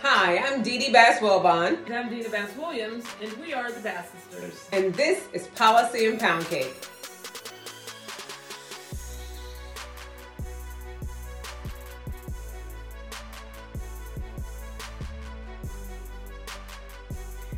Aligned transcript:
Hi, 0.00 0.38
I'm 0.38 0.62
Dee 0.62 0.78
Dee 0.78 0.92
Bass 0.92 1.18
Wilbon. 1.18 1.84
And 1.86 1.92
I'm 1.92 2.08
Dina 2.08 2.28
Bass 2.28 2.56
Williams, 2.56 3.04
and 3.20 3.32
we 3.38 3.52
are 3.52 3.72
the 3.72 3.80
Bass 3.80 4.08
Sisters. 4.10 4.68
And 4.72 4.94
this 4.94 5.26
is 5.32 5.48
Policy 5.48 6.06
and 6.06 6.20
Pound 6.20 6.46
Cake. 6.46 6.72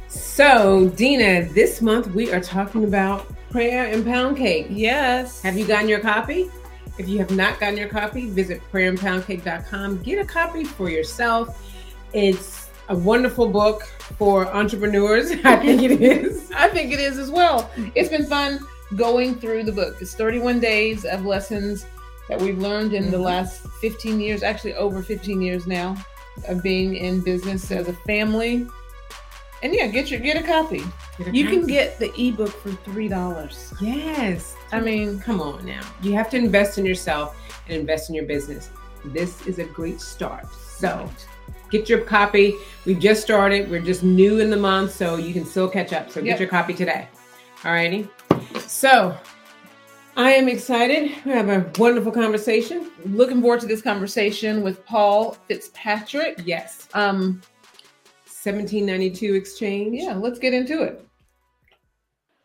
So, 0.08 0.88
Dina, 0.96 1.44
this 1.52 1.82
month 1.82 2.06
we 2.14 2.32
are 2.32 2.40
talking 2.40 2.84
about 2.84 3.26
prayer 3.50 3.84
and 3.84 4.02
pound 4.02 4.38
cake. 4.38 4.68
Yes. 4.70 5.42
Have 5.42 5.58
you 5.58 5.66
gotten 5.66 5.90
your 5.90 6.00
copy? 6.00 6.50
If 6.96 7.06
you 7.06 7.18
have 7.18 7.32
not 7.32 7.60
gotten 7.60 7.76
your 7.76 7.88
copy, 7.88 8.30
visit 8.30 8.62
prayerandpoundcake.com. 8.72 10.02
Get 10.02 10.18
a 10.18 10.24
copy 10.24 10.64
for 10.64 10.88
yourself. 10.88 11.66
It's 12.12 12.68
a 12.88 12.96
wonderful 12.96 13.48
book 13.48 13.82
for 14.18 14.46
entrepreneurs. 14.48 15.30
I 15.44 15.56
think 15.56 15.82
it 15.82 16.00
is. 16.00 16.50
I 16.52 16.68
think 16.68 16.92
it 16.92 17.00
is 17.00 17.18
as 17.18 17.30
well. 17.30 17.70
It's 17.94 18.08
been 18.08 18.26
fun 18.26 18.60
going 18.96 19.36
through 19.36 19.64
the 19.64 19.72
book. 19.72 19.96
It's 20.00 20.14
31 20.14 20.60
days 20.60 21.04
of 21.04 21.24
lessons 21.24 21.86
that 22.28 22.40
we've 22.40 22.58
learned 22.58 22.92
in 22.94 23.10
the 23.10 23.16
Mhm. 23.16 23.22
last 23.24 23.62
15 23.80 24.20
years, 24.20 24.42
actually 24.42 24.74
over 24.74 25.02
15 25.02 25.40
years 25.40 25.66
now, 25.66 25.96
of 26.48 26.62
being 26.62 26.96
in 26.96 27.20
business 27.20 27.70
as 27.70 27.88
a 27.88 27.92
family. 27.92 28.66
And 29.62 29.74
yeah, 29.74 29.86
get 29.88 30.10
your 30.10 30.20
get 30.20 30.36
a 30.36 30.42
copy. 30.46 30.82
You 31.32 31.46
can 31.46 31.66
get 31.66 31.98
the 31.98 32.10
ebook 32.18 32.48
for 32.48 32.70
three 32.90 33.08
dollars. 33.08 33.74
Yes. 33.80 34.54
I 34.72 34.80
mean, 34.80 35.20
Come 35.20 35.40
on 35.42 35.64
now. 35.66 35.82
You 36.02 36.14
have 36.14 36.30
to 36.30 36.36
invest 36.38 36.78
in 36.78 36.86
yourself 36.86 37.36
and 37.68 37.76
invest 37.76 38.08
in 38.08 38.14
your 38.14 38.24
business. 38.24 38.70
This 39.04 39.46
is 39.46 39.58
a 39.58 39.64
great 39.64 40.00
start. 40.00 40.46
So 40.54 41.08
get 41.70 41.88
your 41.88 42.00
copy. 42.00 42.54
We've 42.84 42.98
just 42.98 43.22
started. 43.22 43.70
We're 43.70 43.80
just 43.82 44.02
new 44.02 44.40
in 44.40 44.50
the 44.50 44.56
month, 44.56 44.92
so 44.94 45.16
you 45.16 45.32
can 45.32 45.44
still 45.44 45.68
catch 45.68 45.92
up. 45.92 46.10
So 46.10 46.20
get 46.20 46.30
Yep. 46.30 46.40
your 46.40 46.48
copy 46.48 46.74
today. 46.74 47.08
All 47.64 47.72
righty. 47.72 48.08
So 48.66 49.16
I 50.16 50.32
am 50.32 50.48
excited. 50.48 51.12
We 51.24 51.32
have 51.32 51.48
a 51.48 51.70
wonderful 51.78 52.12
conversation. 52.12 52.90
looking 53.06 53.40
forward 53.40 53.60
to 53.60 53.66
this 53.66 53.82
conversation 53.82 54.62
with 54.62 54.84
Paul 54.84 55.36
Fitzpatrick. 55.48 56.40
Yes. 56.44 56.88
Um, 56.94 57.40
1792 58.26 59.34
exchange. 59.34 60.00
yeah, 60.00 60.14
let's 60.14 60.38
get 60.38 60.54
into 60.54 60.82
it. 60.82 61.04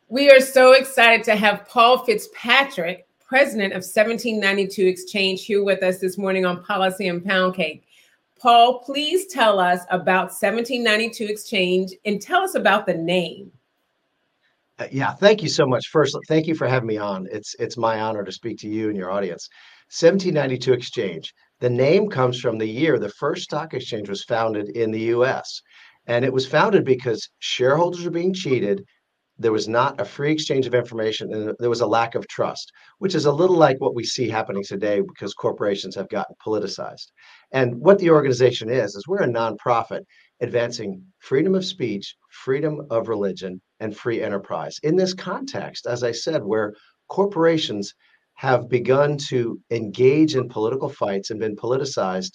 We 0.10 0.30
are 0.30 0.40
so 0.40 0.74
excited 0.74 1.24
to 1.26 1.36
have 1.36 1.68
Paul 1.68 2.06
Fitzpatrick, 2.06 3.08
president 3.28 3.74
of 3.74 3.84
1792 3.84 4.86
Exchange, 4.86 5.46
here 5.46 5.64
with 5.64 5.82
us 5.84 6.00
this 6.00 6.18
morning 6.18 6.46
on 6.46 6.64
Policy 6.64 7.08
and 7.08 7.24
Pound 7.26 7.56
Cake. 7.56 7.85
Paul, 8.46 8.78
please 8.78 9.26
tell 9.26 9.60
us 9.60 9.82
about 9.90 10.26
1792 10.26 11.26
Exchange 11.26 11.94
and 12.06 12.22
tell 12.22 12.44
us 12.44 12.54
about 12.54 12.86
the 12.86 12.94
name. 12.94 13.52
Uh, 14.78 14.86
yeah, 14.92 15.16
thank 15.16 15.42
you 15.42 15.50
so 15.50 15.66
much. 15.66 15.88
First, 15.88 16.16
thank 16.28 16.46
you 16.46 16.54
for 16.54 16.68
having 16.68 16.86
me 16.86 16.98
on. 16.98 17.28
It's 17.32 17.56
it's 17.58 17.76
my 17.76 18.02
honor 18.02 18.24
to 18.24 18.32
speak 18.32 18.60
to 18.60 18.68
you 18.68 18.90
and 18.90 18.96
your 18.96 19.10
audience. 19.10 19.50
1792 19.90 20.74
Exchange. 20.74 21.34
The 21.60 21.72
name 21.72 22.08
comes 22.08 22.40
from 22.40 22.60
the 22.60 22.68
year 22.68 23.00
the 23.00 23.10
first 23.10 23.46
stock 23.46 23.74
exchange 23.74 24.10
was 24.10 24.24
founded 24.24 24.70
in 24.78 24.92
the 24.92 25.06
US. 25.16 25.60
And 26.06 26.24
it 26.24 26.32
was 26.32 26.46
founded 26.46 26.86
because 26.86 27.28
shareholders 27.40 28.06
were 28.06 28.12
being 28.12 28.36
cheated. 28.36 28.84
There 29.38 29.52
was 29.52 29.68
not 29.68 30.00
a 30.00 30.06
free 30.06 30.32
exchange 30.32 30.66
of 30.66 30.74
information 30.74 31.34
and 31.34 31.54
there 31.60 31.70
was 31.70 31.82
a 31.82 31.88
lack 31.88 32.16
of 32.16 32.28
trust, 32.28 32.72
which 33.00 33.16
is 33.16 33.26
a 33.26 33.32
little 33.32 33.58
like 33.58 33.80
what 33.82 33.96
we 33.96 34.04
see 34.04 34.30
happening 34.30 34.64
today 34.64 35.02
because 35.02 35.34
corporations 35.34 35.96
have 35.96 36.08
gotten 36.10 36.36
politicized. 36.46 37.12
And 37.52 37.76
what 37.80 38.00
the 38.00 38.12
organization 38.12 38.70
is, 38.70 38.96
is 38.96 39.08
we're 39.08 39.24
a 39.24 39.28
nonprofit 39.28 40.02
advancing 40.42 41.04
freedom 41.20 41.56
of 41.56 41.66
speech, 41.66 42.16
freedom 42.32 42.82
of 42.90 43.08
religion, 43.10 43.62
and 43.80 43.96
free 43.96 44.22
enterprise. 44.22 44.78
In 44.84 44.96
this 44.96 45.14
context, 45.14 45.86
as 45.86 46.04
I 46.04 46.12
said, 46.12 46.44
where 46.44 46.74
corporations 47.10 47.94
have 48.36 48.70
begun 48.70 49.18
to 49.30 49.60
engage 49.72 50.36
in 50.36 50.50
political 50.50 50.90
fights 50.90 51.30
and 51.30 51.40
been 51.40 51.56
politicized 51.56 52.32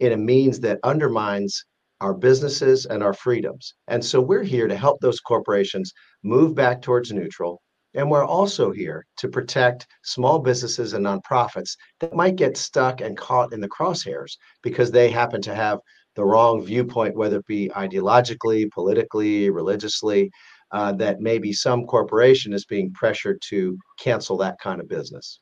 in 0.00 0.12
a 0.12 0.16
means 0.16 0.60
that 0.60 0.80
undermines 0.82 1.64
our 2.04 2.12
businesses 2.12 2.84
and 2.84 3.02
our 3.02 3.14
freedoms. 3.14 3.72
And 3.88 4.04
so 4.04 4.20
we're 4.20 4.42
here 4.42 4.68
to 4.68 4.76
help 4.76 5.00
those 5.00 5.20
corporations 5.20 5.90
move 6.22 6.54
back 6.54 6.82
towards 6.82 7.10
neutral. 7.10 7.62
And 7.94 8.10
we're 8.10 8.26
also 8.26 8.72
here 8.72 9.06
to 9.18 9.28
protect 9.28 9.86
small 10.02 10.38
businesses 10.38 10.92
and 10.92 11.06
nonprofits 11.06 11.70
that 12.00 12.12
might 12.12 12.36
get 12.36 12.58
stuck 12.58 13.00
and 13.00 13.16
caught 13.16 13.54
in 13.54 13.60
the 13.60 13.70
crosshairs 13.70 14.32
because 14.62 14.90
they 14.90 15.08
happen 15.08 15.40
to 15.42 15.54
have 15.54 15.78
the 16.14 16.24
wrong 16.24 16.62
viewpoint, 16.62 17.16
whether 17.16 17.38
it 17.38 17.46
be 17.46 17.70
ideologically, 17.74 18.70
politically, 18.70 19.48
religiously, 19.48 20.30
uh, 20.72 20.92
that 20.92 21.20
maybe 21.20 21.54
some 21.54 21.86
corporation 21.86 22.52
is 22.52 22.66
being 22.66 22.92
pressured 22.92 23.40
to 23.48 23.78
cancel 23.98 24.36
that 24.36 24.60
kind 24.60 24.82
of 24.82 24.88
business. 24.88 25.40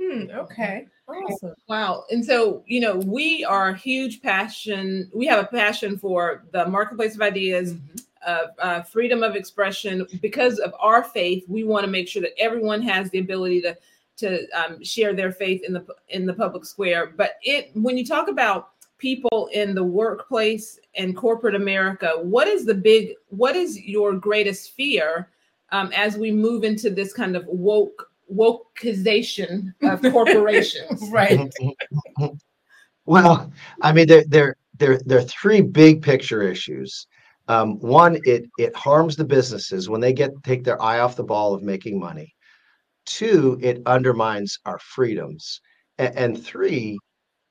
Hmm, 0.00 0.30
okay. 0.30 0.86
Awesome. 1.08 1.54
Wow. 1.68 2.04
And 2.10 2.24
so, 2.24 2.62
you 2.66 2.80
know, 2.80 2.96
we 2.96 3.44
are 3.44 3.70
a 3.70 3.76
huge 3.76 4.20
passion. 4.20 5.10
We 5.14 5.26
have 5.26 5.42
a 5.42 5.46
passion 5.46 5.98
for 5.98 6.44
the 6.52 6.66
marketplace 6.66 7.14
of 7.14 7.22
ideas, 7.22 7.76
of 8.26 8.50
uh, 8.58 8.82
freedom 8.82 9.22
of 9.22 9.34
expression. 9.34 10.06
Because 10.20 10.58
of 10.58 10.74
our 10.78 11.02
faith, 11.02 11.44
we 11.48 11.64
want 11.64 11.84
to 11.84 11.90
make 11.90 12.08
sure 12.08 12.22
that 12.22 12.38
everyone 12.38 12.82
has 12.82 13.10
the 13.10 13.18
ability 13.18 13.62
to 13.62 13.76
to 14.18 14.48
um, 14.50 14.82
share 14.82 15.14
their 15.14 15.30
faith 15.30 15.62
in 15.64 15.72
the 15.72 15.86
in 16.08 16.26
the 16.26 16.34
public 16.34 16.64
square. 16.64 17.06
But 17.16 17.36
it 17.42 17.70
when 17.74 17.96
you 17.96 18.04
talk 18.04 18.28
about 18.28 18.70
people 18.98 19.48
in 19.52 19.74
the 19.74 19.84
workplace 19.84 20.78
and 20.96 21.16
corporate 21.16 21.54
America, 21.54 22.14
what 22.20 22.48
is 22.48 22.66
the 22.66 22.74
big? 22.74 23.14
What 23.28 23.56
is 23.56 23.80
your 23.80 24.12
greatest 24.12 24.74
fear 24.74 25.30
um, 25.70 25.90
as 25.94 26.16
we 26.16 26.30
move 26.32 26.64
into 26.64 26.90
this 26.90 27.12
kind 27.12 27.36
of 27.36 27.46
woke 27.46 28.07
wokeization 28.32 29.74
of 29.82 30.02
corporations? 30.02 31.02
Right. 31.10 31.50
well, 33.06 33.52
I 33.82 33.92
mean, 33.92 34.06
there 34.06 34.24
there 34.28 34.56
there 34.76 35.00
there 35.04 35.18
are 35.18 35.22
three 35.22 35.60
big 35.60 36.02
picture 36.02 36.42
issues. 36.42 37.06
Um, 37.48 37.78
one, 37.80 38.18
it 38.24 38.44
it 38.58 38.76
harms 38.76 39.16
the 39.16 39.24
businesses 39.24 39.88
when 39.88 40.00
they 40.00 40.12
get 40.12 40.30
take 40.44 40.64
their 40.64 40.80
eye 40.82 41.00
off 41.00 41.16
the 41.16 41.24
ball 41.24 41.54
of 41.54 41.62
making 41.62 41.98
money. 41.98 42.34
Two, 43.06 43.58
it 43.62 43.80
undermines 43.86 44.58
our 44.66 44.78
freedoms, 44.78 45.60
and, 45.96 46.14
and 46.16 46.44
three, 46.44 46.98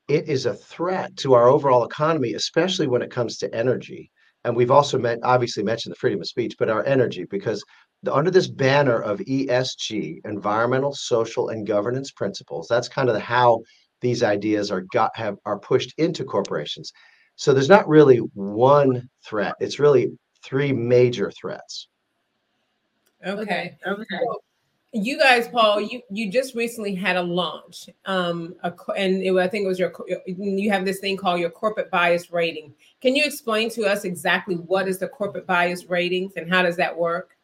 it 0.07 0.29
is 0.29 0.45
a 0.45 0.53
threat 0.53 1.15
to 1.17 1.33
our 1.33 1.47
overall 1.47 1.83
economy, 1.83 2.33
especially 2.33 2.87
when 2.87 3.01
it 3.01 3.11
comes 3.11 3.37
to 3.37 3.53
energy. 3.53 4.11
And 4.43 4.55
we've 4.55 4.71
also 4.71 4.97
met, 4.97 5.19
obviously 5.23 5.63
mentioned 5.63 5.91
the 5.91 5.97
freedom 5.99 6.21
of 6.21 6.27
speech, 6.27 6.55
but 6.57 6.69
our 6.69 6.85
energy, 6.85 7.25
because 7.29 7.61
the, 7.61 7.65
under 8.11 8.31
this 8.31 8.47
banner 8.47 8.99
of 9.01 9.19
ESG, 9.19 10.19
environmental, 10.25 10.93
social, 10.93 11.49
and 11.49 11.65
governance 11.65 12.11
principles, 12.11 12.67
that's 12.67 12.87
kind 12.87 13.09
of 13.09 13.19
how 13.19 13.61
these 14.01 14.23
ideas 14.23 14.71
are 14.71 14.81
got 14.81 15.15
have 15.15 15.37
are 15.45 15.59
pushed 15.59 15.93
into 15.97 16.23
corporations. 16.23 16.93
So 17.35 17.53
there's 17.53 17.69
not 17.69 17.87
really 17.87 18.17
one 18.33 19.09
threat; 19.23 19.55
it's 19.59 19.79
really 19.79 20.11
three 20.43 20.71
major 20.71 21.31
threats. 21.31 21.87
Okay. 23.25 23.77
Okay. 23.85 24.19
You 24.93 25.19
guys, 25.19 25.47
Paul, 25.47 25.81
you 25.81 26.01
you 26.09 26.31
just 26.31 26.55
recently 26.55 26.95
had 26.95 27.17
a 27.17 27.21
launch, 27.21 27.89
um, 28.05 28.55
a, 28.63 28.73
and 28.95 29.21
it, 29.21 29.35
I 29.35 29.47
think 29.47 29.65
it 29.65 29.67
was 29.67 29.79
your. 29.79 29.93
You 30.25 30.71
have 30.71 30.85
this 30.85 30.99
thing 30.99 31.17
called 31.17 31.39
your 31.39 31.49
corporate 31.49 31.91
bias 31.91 32.31
rating. 32.31 32.73
Can 33.01 33.15
you 33.15 33.23
explain 33.25 33.69
to 33.71 33.85
us 33.85 34.05
exactly 34.05 34.55
what 34.55 34.87
is 34.87 34.99
the 34.99 35.07
corporate 35.07 35.45
bias 35.45 35.85
ratings 35.85 36.33
and 36.37 36.49
how 36.49 36.61
does 36.61 36.77
that 36.77 36.95
work? 36.95 37.36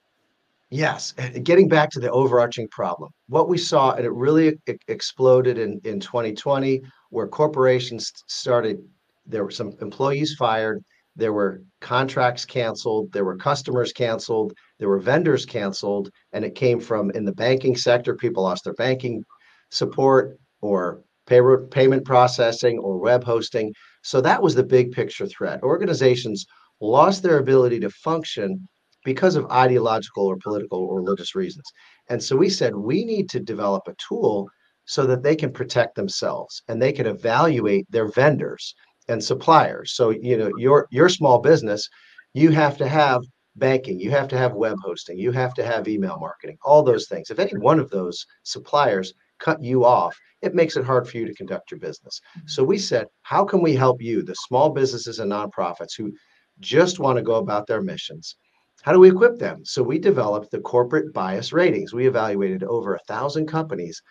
Yes, 0.74 1.14
getting 1.44 1.68
back 1.68 1.92
to 1.92 2.00
the 2.00 2.10
overarching 2.10 2.68
problem, 2.70 3.12
what 3.28 3.48
we 3.48 3.60
saw, 3.60 3.92
and 3.92 4.04
it 4.04 4.12
really 4.12 4.58
exploded 4.88 5.60
in, 5.60 5.80
in 5.84 6.00
2020, 6.00 6.82
where 7.12 7.28
corporations 7.28 8.12
started, 8.28 8.80
there 9.24 9.44
were 9.44 9.52
some 9.52 9.74
employees 9.82 10.34
fired, 10.34 10.84
there 11.16 11.32
were 11.32 11.62
contracts 11.80 12.44
canceled, 12.44 13.14
there 13.14 13.24
were 13.24 13.38
customers 13.38 13.94
canceled, 13.94 14.52
there 14.80 14.90
were 14.90 14.98
vendors 14.98 15.46
canceled, 15.46 16.10
and 16.32 16.44
it 16.44 16.56
came 16.56 16.80
from 16.80 17.12
in 17.12 17.24
the 17.24 17.34
banking 17.34 17.76
sector, 17.76 18.16
people 18.16 18.42
lost 18.42 18.64
their 18.64 18.74
banking 18.74 19.24
support 19.70 20.40
or 20.62 21.04
payroll, 21.28 21.68
payment 21.68 22.04
processing 22.04 22.80
or 22.80 22.98
web 22.98 23.24
hosting. 23.24 23.72
So 24.02 24.22
that 24.22 24.42
was 24.42 24.56
the 24.56 24.64
big 24.64 24.92
picture 24.92 25.28
threat. 25.28 25.62
Organizations 25.62 26.48
lost 26.82 27.22
their 27.22 27.38
ability 27.38 27.80
to 27.82 27.92
function 27.92 28.68
because 29.04 29.36
of 29.36 29.50
ideological 29.52 30.26
or 30.26 30.38
political 30.38 30.80
or 30.80 31.02
religious 31.02 31.36
reasons. 31.36 31.66
And 32.10 32.22
so 32.22 32.36
we 32.36 32.50
said 32.50 32.76
we 32.76 33.06
need 33.06 33.30
to 33.30 33.40
develop 33.40 33.84
a 33.88 33.96
tool 34.08 34.50
so 34.86 35.06
that 35.06 35.24
they 35.24 35.36
can 35.36 35.52
protect 35.52 35.96
themselves 35.96 36.62
and 36.68 36.82
they 36.82 36.92
can 36.92 37.06
evaluate 37.06 37.86
their 37.90 38.10
vendors 38.10 38.76
and 39.08 39.24
suppliers. 39.24 39.94
So 39.96 40.10
you 40.10 40.38
know 40.38 40.52
your 40.58 40.88
your 40.92 41.10
small 41.10 41.40
business, 41.40 41.90
you 42.34 42.52
have 42.52 42.78
to 42.78 42.88
have 42.88 43.22
banking, 43.56 44.00
you 44.00 44.10
have 44.12 44.28
to 44.30 44.38
have 44.38 44.54
web 44.54 44.78
hosting, 44.84 45.18
you 45.18 45.32
have 45.32 45.54
to 45.54 45.64
have 45.64 45.88
email 45.88 46.18
marketing, 46.20 46.58
all 46.64 46.84
those 46.84 47.08
things. 47.08 47.30
If 47.30 47.40
any 47.40 47.54
one 47.60 47.80
of 47.80 47.90
those 47.90 48.26
suppliers 48.44 49.14
cut 49.40 49.62
you 49.64 49.86
off, 49.86 50.18
it 50.42 50.56
makes 50.56 50.76
it 50.76 50.86
hard 50.86 51.08
for 51.08 51.18
you 51.18 51.26
to 51.26 51.34
conduct 51.34 51.72
your 51.72 51.80
business. 51.80 52.20
Mm-hmm. 52.38 52.48
So 52.48 52.64
we 52.64 52.78
said, 52.78 53.08
how 53.22 53.46
can 53.46 53.62
we 53.62 53.76
help 53.76 54.02
you, 54.02 54.24
the 54.24 54.36
small 54.36 54.70
businesses 54.70 55.20
and 55.20 55.32
nonprofits 55.32 55.96
who 55.98 56.12
just 56.60 57.00
want 57.00 57.18
to 57.18 57.24
go 57.24 57.36
about 57.36 57.68
their 57.68 57.82
missions? 57.82 58.36
How 58.84 58.92
do 58.92 59.00
we 59.00 59.10
equip 59.10 59.40
them? 59.40 59.64
So 59.64 59.82
we 59.82 59.98
developed 59.98 60.52
the 60.52 60.60
corporate 60.60 61.14
bias 61.14 61.54
ratings. 61.54 61.94
We 61.94 62.06
evaluated 62.06 62.64
over 62.64 62.96
a 62.96 63.06
thousand 63.08 63.48
companies 63.48 64.02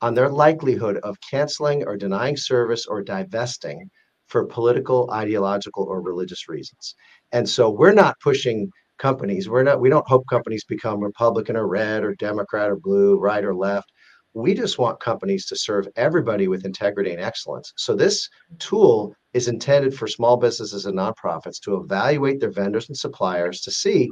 on 0.00 0.14
their 0.14 0.30
likelihood 0.30 0.96
of 1.02 1.18
canceling 1.30 1.84
or 1.86 1.98
denying 1.98 2.38
service 2.38 2.86
or 2.86 3.02
divesting 3.02 3.90
for 4.28 4.46
political, 4.46 5.10
ideological, 5.12 5.84
or 5.84 6.00
religious 6.00 6.48
reasons. 6.48 6.94
And 7.32 7.46
so 7.46 7.70
we're 7.70 7.92
not 7.92 8.16
pushing 8.24 8.70
companies. 8.98 9.50
We're 9.50 9.64
not, 9.64 9.80
we 9.82 9.90
don't 9.90 10.08
hope 10.08 10.24
companies 10.30 10.64
become 10.64 11.00
Republican 11.00 11.54
or 11.54 11.68
red 11.68 12.02
or 12.02 12.14
Democrat 12.14 12.70
or 12.70 12.76
blue, 12.76 13.18
right 13.18 13.44
or 13.44 13.54
left. 13.54 13.92
We 14.34 14.54
just 14.54 14.78
want 14.78 15.00
companies 15.00 15.46
to 15.46 15.56
serve 15.56 15.88
everybody 15.96 16.48
with 16.48 16.64
integrity 16.64 17.12
and 17.12 17.20
excellence. 17.20 17.72
So 17.76 17.94
this 17.94 18.28
tool 18.58 19.14
is 19.34 19.48
intended 19.48 19.94
for 19.94 20.06
small 20.06 20.36
businesses 20.36 20.86
and 20.86 20.98
nonprofits 20.98 21.60
to 21.62 21.76
evaluate 21.76 22.40
their 22.40 22.50
vendors 22.50 22.88
and 22.88 22.96
suppliers 22.96 23.60
to 23.62 23.70
see 23.70 24.10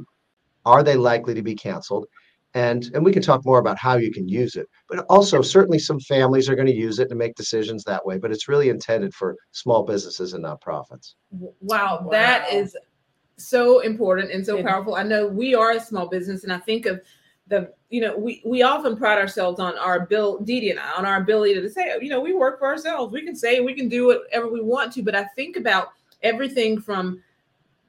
are 0.65 0.83
they 0.83 0.95
likely 0.95 1.33
to 1.33 1.41
be 1.41 1.55
canceled 1.55 2.05
and 2.53 2.91
and 2.93 3.05
we 3.05 3.11
can 3.13 3.21
talk 3.21 3.45
more 3.45 3.59
about 3.59 3.77
how 3.77 3.95
you 3.95 4.11
can 4.11 4.27
use 4.27 4.55
it 4.55 4.67
but 4.89 5.05
also 5.09 5.41
certainly 5.41 5.79
some 5.79 5.99
families 5.99 6.49
are 6.49 6.55
going 6.55 6.67
to 6.67 6.73
use 6.73 6.99
it 6.99 7.09
to 7.09 7.15
make 7.15 7.33
decisions 7.35 7.83
that 7.83 8.05
way 8.05 8.17
but 8.17 8.31
it's 8.31 8.47
really 8.47 8.69
intended 8.69 9.13
for 9.13 9.35
small 9.51 9.83
businesses 9.83 10.33
and 10.33 10.43
nonprofits 10.43 11.13
wow, 11.31 11.99
wow. 12.01 12.07
that 12.11 12.51
is 12.51 12.75
so 13.37 13.79
important 13.79 14.31
and 14.31 14.45
so 14.45 14.61
powerful 14.61 14.95
i 14.95 15.03
know 15.03 15.27
we 15.27 15.55
are 15.55 15.71
a 15.71 15.79
small 15.79 16.07
business 16.07 16.43
and 16.43 16.53
i 16.53 16.59
think 16.59 16.85
of 16.85 17.01
the 17.51 17.71
you 17.89 18.01
know 18.01 18.17
we 18.17 18.41
we 18.43 18.63
often 18.63 18.97
pride 18.97 19.19
ourselves 19.19 19.59
on 19.59 19.77
our 19.77 19.97
ability 19.97 20.59
Dee 20.59 20.71
and 20.71 20.79
I, 20.79 20.93
on 20.93 21.05
our 21.05 21.17
ability 21.17 21.53
to 21.61 21.69
say 21.69 21.95
you 22.01 22.09
know 22.09 22.19
we 22.19 22.33
work 22.33 22.57
for 22.57 22.65
ourselves 22.65 23.13
we 23.13 23.23
can 23.23 23.35
say 23.35 23.59
we 23.59 23.75
can 23.75 23.89
do 23.89 24.07
whatever 24.07 24.47
we 24.47 24.61
want 24.61 24.93
to 24.93 25.03
but 25.03 25.13
i 25.13 25.25
think 25.35 25.57
about 25.57 25.89
everything 26.23 26.79
from 26.79 27.21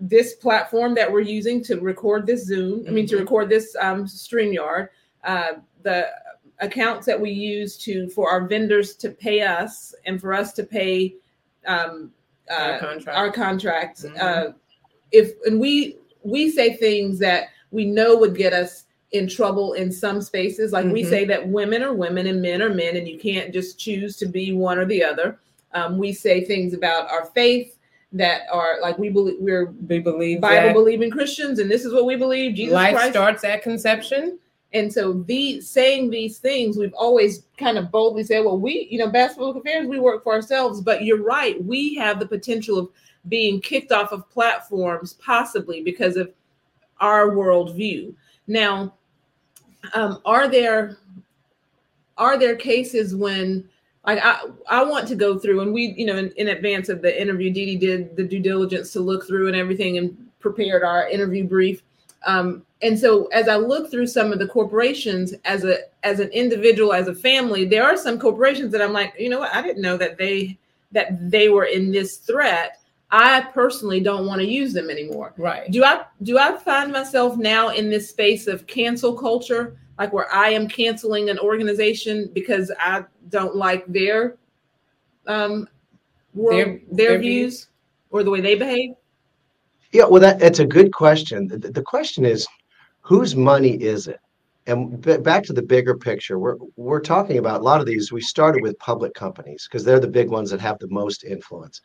this 0.02 0.34
platform 0.34 0.94
that 0.96 1.10
we're 1.10 1.20
using 1.20 1.62
to 1.62 1.80
record 1.80 2.26
this 2.26 2.44
Zoom, 2.44 2.80
mm-hmm. 2.80 2.88
I 2.88 2.90
mean, 2.90 3.06
to 3.06 3.14
mm-hmm. 3.14 3.22
record 3.22 3.48
this 3.48 3.76
um, 3.80 4.04
StreamYard, 4.04 4.88
uh, 5.22 5.52
the 5.84 6.08
accounts 6.58 7.06
that 7.06 7.20
we 7.20 7.30
use 7.30 7.76
to 7.78 8.08
for 8.08 8.28
our 8.28 8.46
vendors 8.48 8.96
to 8.96 9.10
pay 9.10 9.42
us 9.42 9.94
and 10.04 10.20
for 10.20 10.34
us 10.34 10.52
to 10.54 10.64
pay 10.64 11.14
um, 11.66 12.10
uh, 12.50 12.54
our, 12.54 12.78
contract. 12.80 13.18
our 13.18 13.32
contracts. 13.32 14.04
Mm-hmm. 14.04 14.16
Uh, 14.20 14.52
if 15.12 15.34
and 15.44 15.60
we 15.60 15.98
we 16.24 16.50
say 16.50 16.74
things 16.76 17.20
that 17.20 17.48
we 17.70 17.84
know 17.84 18.16
would 18.16 18.36
get 18.36 18.52
us 18.52 18.86
in 19.12 19.28
trouble 19.28 19.74
in 19.74 19.92
some 19.92 20.20
spaces, 20.22 20.72
like 20.72 20.84
mm-hmm. 20.84 20.94
we 20.94 21.04
say 21.04 21.24
that 21.26 21.46
women 21.46 21.82
are 21.82 21.92
women 21.92 22.26
and 22.26 22.40
men 22.40 22.62
are 22.62 22.72
men, 22.72 22.96
and 22.96 23.06
you 23.06 23.18
can't 23.18 23.52
just 23.52 23.78
choose 23.78 24.16
to 24.16 24.26
be 24.26 24.52
one 24.52 24.78
or 24.78 24.86
the 24.86 25.04
other. 25.04 25.38
Um, 25.72 25.98
we 25.98 26.12
say 26.12 26.44
things 26.44 26.74
about 26.74 27.10
our 27.10 27.26
faith 27.26 27.78
that 28.12 28.42
are 28.52 28.78
like 28.80 28.98
we 28.98 29.08
believe 29.08 29.36
we're 29.38 29.66
we 29.88 29.98
believe 29.98 30.40
Bible 30.40 30.72
believing 30.72 31.10
Christians, 31.10 31.58
and 31.58 31.70
this 31.70 31.84
is 31.84 31.92
what 31.92 32.06
we 32.06 32.16
believe. 32.16 32.54
Jesus 32.54 32.74
life 32.74 32.94
Christ. 32.94 33.12
starts 33.12 33.44
at 33.44 33.62
conception. 33.62 34.38
And 34.74 34.90
so 34.90 35.12
the 35.12 35.60
saying 35.60 36.08
these 36.08 36.38
things, 36.38 36.78
we've 36.78 36.94
always 36.94 37.44
kind 37.58 37.76
of 37.76 37.90
boldly 37.90 38.24
said, 38.24 38.42
well, 38.42 38.58
we, 38.58 38.88
you 38.90 38.98
know, 38.98 39.10
basketball 39.10 39.54
affairs, 39.54 39.86
we 39.86 40.00
work 40.00 40.24
for 40.24 40.32
ourselves. 40.32 40.80
But 40.80 41.04
you're 41.04 41.22
right, 41.22 41.62
we 41.62 41.94
have 41.96 42.18
the 42.18 42.26
potential 42.26 42.78
of 42.78 42.88
being 43.28 43.60
kicked 43.60 43.92
off 43.92 44.12
of 44.12 44.28
platforms, 44.30 45.12
possibly 45.14 45.82
because 45.82 46.16
of 46.16 46.32
our 47.00 47.30
worldview. 47.30 48.14
Now, 48.46 48.94
um, 49.94 50.20
are 50.24 50.48
there 50.48 50.98
are 52.18 52.38
there 52.38 52.56
cases 52.56 53.14
when 53.14 53.68
like 54.06 54.20
I, 54.22 54.46
I 54.68 54.84
want 54.84 55.08
to 55.08 55.14
go 55.14 55.38
through 55.38 55.60
and 55.60 55.72
we 55.72 55.94
you 55.96 56.06
know 56.06 56.16
in, 56.16 56.30
in 56.36 56.48
advance 56.48 56.88
of 56.88 57.02
the 57.02 57.20
interview 57.20 57.50
Dee 57.50 57.76
did 57.76 58.16
the 58.16 58.24
due 58.24 58.40
diligence 58.40 58.92
to 58.92 59.00
look 59.00 59.26
through 59.26 59.48
and 59.48 59.56
everything 59.56 59.98
and 59.98 60.16
prepared 60.40 60.82
our 60.82 61.08
interview 61.08 61.44
brief. 61.44 61.82
Um, 62.26 62.64
and 62.82 62.98
so 62.98 63.26
as 63.26 63.48
i 63.48 63.56
look 63.56 63.90
through 63.90 64.06
some 64.06 64.32
of 64.32 64.38
the 64.38 64.46
corporations 64.46 65.34
as 65.44 65.64
a 65.64 65.78
as 66.02 66.20
an 66.20 66.28
individual 66.30 66.92
as 66.92 67.08
a 67.08 67.14
family 67.14 67.64
there 67.64 67.84
are 67.84 67.96
some 67.96 68.18
corporations 68.18 68.70
that 68.72 68.82
i'm 68.82 68.92
like 68.92 69.14
you 69.18 69.28
know 69.28 69.40
what? 69.40 69.54
I 69.54 69.62
didn't 69.62 69.82
know 69.82 69.96
that 69.96 70.18
they 70.18 70.58
that 70.92 71.30
they 71.30 71.48
were 71.48 71.64
in 71.64 71.90
this 71.90 72.18
threat 72.18 72.81
i 73.12 73.40
personally 73.54 74.00
don't 74.00 74.26
want 74.26 74.40
to 74.40 74.46
use 74.46 74.72
them 74.72 74.90
anymore 74.90 75.32
right 75.36 75.70
do 75.70 75.84
i 75.84 76.04
do 76.22 76.38
i 76.38 76.56
find 76.56 76.90
myself 76.90 77.36
now 77.36 77.68
in 77.68 77.88
this 77.88 78.08
space 78.08 78.46
of 78.48 78.66
cancel 78.66 79.16
culture 79.16 79.78
like 79.98 80.12
where 80.12 80.32
I 80.34 80.48
am 80.48 80.68
canceling 80.68 81.30
an 81.30 81.38
organization 81.38 82.30
because 82.32 82.72
I 82.80 83.04
don't 83.28 83.54
like 83.54 83.86
their 83.86 84.36
um 85.26 85.68
world, 86.34 86.52
their, 86.52 86.66
their, 86.66 86.80
their 86.90 87.18
views, 87.18 87.32
views 87.34 87.68
or 88.10 88.22
the 88.22 88.30
way 88.30 88.40
they 88.40 88.54
behave? 88.54 88.90
Yeah, 89.92 90.04
well, 90.04 90.20
that 90.20 90.38
that's 90.38 90.58
a 90.58 90.66
good 90.66 90.92
question. 90.92 91.48
The, 91.48 91.58
the 91.58 91.82
question 91.82 92.24
is, 92.24 92.46
whose 93.00 93.36
money 93.36 93.74
is 93.74 94.08
it? 94.08 94.20
And 94.66 95.00
b- 95.00 95.18
back 95.18 95.42
to 95.44 95.52
the 95.52 95.62
bigger 95.62 95.96
picture, 95.96 96.38
we're 96.38 96.56
we're 96.76 97.00
talking 97.00 97.38
about 97.38 97.60
a 97.60 97.64
lot 97.64 97.80
of 97.80 97.86
these. 97.86 98.12
We 98.12 98.20
started 98.20 98.62
with 98.62 98.78
public 98.78 99.12
companies 99.14 99.68
because 99.68 99.84
they're 99.84 100.00
the 100.00 100.08
big 100.08 100.30
ones 100.30 100.50
that 100.50 100.60
have 100.60 100.78
the 100.78 100.88
most 100.88 101.24
influence. 101.24 101.80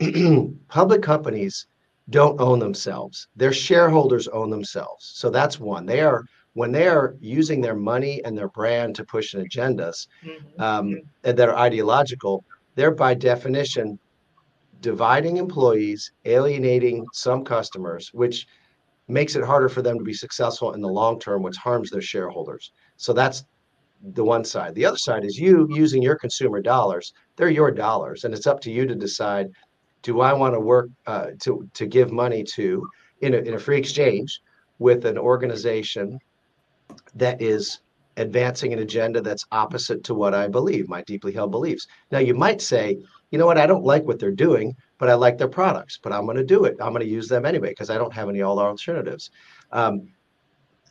public 0.68 1.02
companies 1.02 1.66
don't 2.10 2.40
own 2.40 2.58
themselves; 2.58 3.28
their 3.36 3.52
shareholders 3.52 4.28
own 4.28 4.50
themselves. 4.50 5.12
So 5.14 5.30
that's 5.30 5.58
one. 5.58 5.86
They 5.86 6.00
are 6.00 6.24
when 6.54 6.72
they 6.72 6.88
are 6.88 7.16
using 7.20 7.60
their 7.60 7.74
money 7.74 8.24
and 8.24 8.36
their 8.38 8.48
brand 8.48 8.94
to 8.96 9.04
push 9.04 9.34
agendas 9.34 10.06
mm-hmm. 10.24 10.60
um, 10.60 11.00
that 11.22 11.40
are 11.40 11.56
ideological, 11.56 12.44
they're 12.76 12.92
by 12.92 13.12
definition 13.14 13.98
dividing 14.80 15.38
employees, 15.38 16.12
alienating 16.26 17.06
some 17.12 17.42
customers, 17.42 18.10
which 18.12 18.46
makes 19.08 19.34
it 19.34 19.42
harder 19.42 19.68
for 19.68 19.82
them 19.82 19.98
to 19.98 20.04
be 20.04 20.12
successful 20.12 20.74
in 20.74 20.80
the 20.80 20.88
long 20.88 21.18
term, 21.18 21.42
which 21.42 21.56
harms 21.56 21.90
their 21.90 22.02
shareholders. 22.02 22.72
So 22.96 23.12
that's 23.12 23.44
the 24.12 24.24
one 24.24 24.44
side. 24.44 24.74
The 24.74 24.84
other 24.84 24.98
side 24.98 25.24
is 25.24 25.38
you 25.38 25.66
using 25.70 26.02
your 26.02 26.16
consumer 26.16 26.60
dollars. 26.60 27.14
They're 27.36 27.48
your 27.48 27.70
dollars, 27.70 28.24
and 28.24 28.34
it's 28.34 28.46
up 28.46 28.60
to 28.60 28.70
you 28.70 28.86
to 28.86 28.94
decide: 28.94 29.50
Do 30.04 30.20
I 30.20 30.32
want 30.32 30.54
to 30.54 30.60
work 30.60 30.90
uh, 31.06 31.28
to 31.40 31.68
to 31.74 31.86
give 31.86 32.12
money 32.12 32.44
to 32.54 32.86
in 33.22 33.34
a, 33.34 33.38
in 33.38 33.54
a 33.54 33.58
free 33.58 33.78
exchange 33.78 34.40
with 34.78 35.06
an 35.06 35.18
organization 35.18 36.20
that 37.14 37.40
is 37.42 37.80
advancing 38.16 38.72
an 38.72 38.78
agenda 38.78 39.20
that's 39.20 39.46
opposite 39.50 40.04
to 40.04 40.14
what 40.14 40.34
I 40.34 40.46
believe, 40.46 40.88
my 40.88 41.02
deeply 41.02 41.32
held 41.32 41.50
beliefs. 41.50 41.86
Now, 42.12 42.18
you 42.18 42.34
might 42.34 42.60
say, 42.60 42.98
you 43.30 43.38
know 43.38 43.46
what, 43.46 43.58
I 43.58 43.66
don't 43.66 43.84
like 43.84 44.04
what 44.04 44.18
they're 44.18 44.30
doing, 44.30 44.76
but 44.98 45.08
I 45.08 45.14
like 45.14 45.38
their 45.38 45.48
products, 45.48 45.98
but 46.00 46.12
I'm 46.12 46.26
going 46.26 46.36
to 46.36 46.44
do 46.44 46.64
it. 46.64 46.76
I'm 46.80 46.92
going 46.92 47.02
to 47.02 47.08
use 47.08 47.26
them 47.26 47.44
anyway 47.44 47.70
because 47.70 47.90
I 47.90 47.98
don't 47.98 48.12
have 48.12 48.28
any 48.28 48.42
other 48.42 48.62
alternatives. 48.62 49.30
Um, 49.72 50.12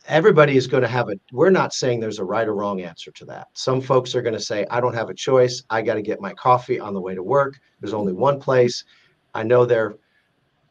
everybody 0.06 0.56
is 0.56 0.66
going 0.66 0.82
to 0.82 0.88
have 0.88 1.08
a, 1.08 1.14
we're 1.32 1.50
not 1.50 1.72
saying 1.72 2.00
there's 2.00 2.18
a 2.18 2.24
right 2.24 2.46
or 2.46 2.54
wrong 2.54 2.82
answer 2.82 3.10
to 3.12 3.24
that. 3.26 3.48
Some 3.54 3.80
folks 3.80 4.14
are 4.14 4.22
going 4.22 4.34
to 4.34 4.40
say, 4.40 4.66
I 4.70 4.80
don't 4.80 4.94
have 4.94 5.08
a 5.08 5.14
choice. 5.14 5.62
I 5.70 5.80
got 5.80 5.94
to 5.94 6.02
get 6.02 6.20
my 6.20 6.34
coffee 6.34 6.78
on 6.78 6.92
the 6.92 7.00
way 7.00 7.14
to 7.14 7.22
work. 7.22 7.58
There's 7.80 7.94
only 7.94 8.12
one 8.12 8.38
place. 8.38 8.84
I 9.34 9.42
know 9.42 9.64
they're, 9.64 9.96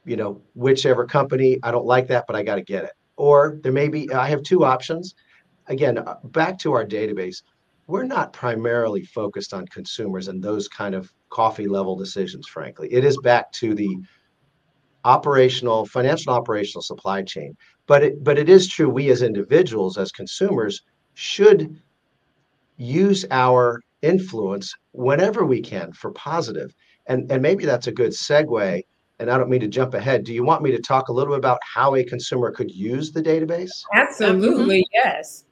you 0.06 0.16
know, 0.16 0.42
whichever 0.56 1.06
company, 1.06 1.60
I 1.64 1.72
don't 1.72 1.86
like 1.86 2.08
that, 2.08 2.26
but 2.28 2.36
I 2.36 2.44
got 2.44 2.56
to 2.56 2.62
get 2.62 2.84
it. 2.84 2.92
Or 3.16 3.60
there 3.62 3.72
may 3.72 3.90
be, 3.90 4.12
I 4.12 4.28
have 4.28 4.44
two 4.44 4.66
options 4.66 5.16
again, 5.68 5.98
uh, 5.98 6.16
back 6.26 6.60
to 6.60 6.74
our 6.74 6.86
database, 6.86 7.44
we're 7.88 8.04
not 8.04 8.34
primarily 8.34 9.04
focused 9.04 9.54
on 9.54 9.66
consumers 9.68 10.28
and 10.28 10.42
those 10.42 10.68
kind 10.68 10.96
of 10.96 11.12
coffee 11.30 11.68
level 11.68 11.96
decisions, 11.96 12.48
frankly. 12.48 12.88
It 12.92 13.04
is 13.04 13.18
back 13.24 13.52
to 13.54 13.74
the 13.74 13.98
operational, 15.04 15.86
financial 15.86 16.34
operational 16.34 16.82
supply 16.82 17.24
chain. 17.24 17.56
But 17.88 18.04
it, 18.04 18.24
but 18.24 18.38
it 18.38 18.48
is 18.48 18.70
true, 18.70 18.90
we 18.90 19.10
as 19.12 19.22
individuals, 19.22 19.98
as 19.98 20.12
consumers, 20.12 20.82
should 21.14 21.82
use 22.78 23.26
our 23.30 23.82
influence 24.02 24.74
whenever 24.94 25.46
we 25.46 25.62
can 25.62 25.92
for 25.92 26.12
positive. 26.12 26.74
And, 27.08 27.32
and 27.32 27.42
maybe 27.42 27.66
that's 27.66 27.88
a 27.88 27.92
good 27.92 28.12
segue. 28.12 28.82
And 29.20 29.30
I 29.30 29.38
don't 29.38 29.50
mean 29.50 29.62
to 29.62 29.68
jump 29.68 29.94
ahead. 29.94 30.24
Do 30.24 30.34
you 30.34 30.44
want 30.44 30.64
me 30.64 30.72
to 30.72 30.82
talk 30.82 31.10
a 31.10 31.14
little 31.14 31.34
bit 31.34 31.40
about 31.40 31.60
how 31.64 31.96
a 31.96 32.04
consumer 32.04 32.52
could 32.52 32.72
use 32.72 33.12
the 33.12 33.22
database? 33.22 33.72
Absolutely, 33.94 34.82
mm-hmm. 34.82 35.08
yes. 35.08 35.46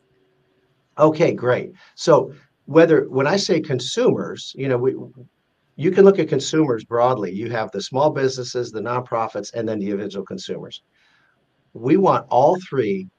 Okay, 0.98 1.34
great. 1.34 1.72
So 1.96 2.34
whether 2.66 3.08
when 3.10 3.28
I 3.28 3.38
say 3.38 3.60
consumers, 3.62 4.54
you 4.56 4.68
know, 4.68 4.78
we 4.78 4.96
you 5.76 5.92
can 5.92 6.06
look 6.06 6.20
at 6.20 6.28
consumers 6.28 6.84
broadly. 6.84 7.32
You 7.32 7.50
have 7.50 7.72
the 7.72 7.82
small 7.82 8.10
businesses, 8.10 8.72
the 8.72 8.82
nonprofits, 8.82 9.54
and 9.54 9.68
then 9.68 9.80
the 9.80 9.90
individual 9.90 10.26
consumers. 10.26 10.84
We 11.74 11.98
want 11.98 12.28
all 12.30 12.58
three 12.70 13.10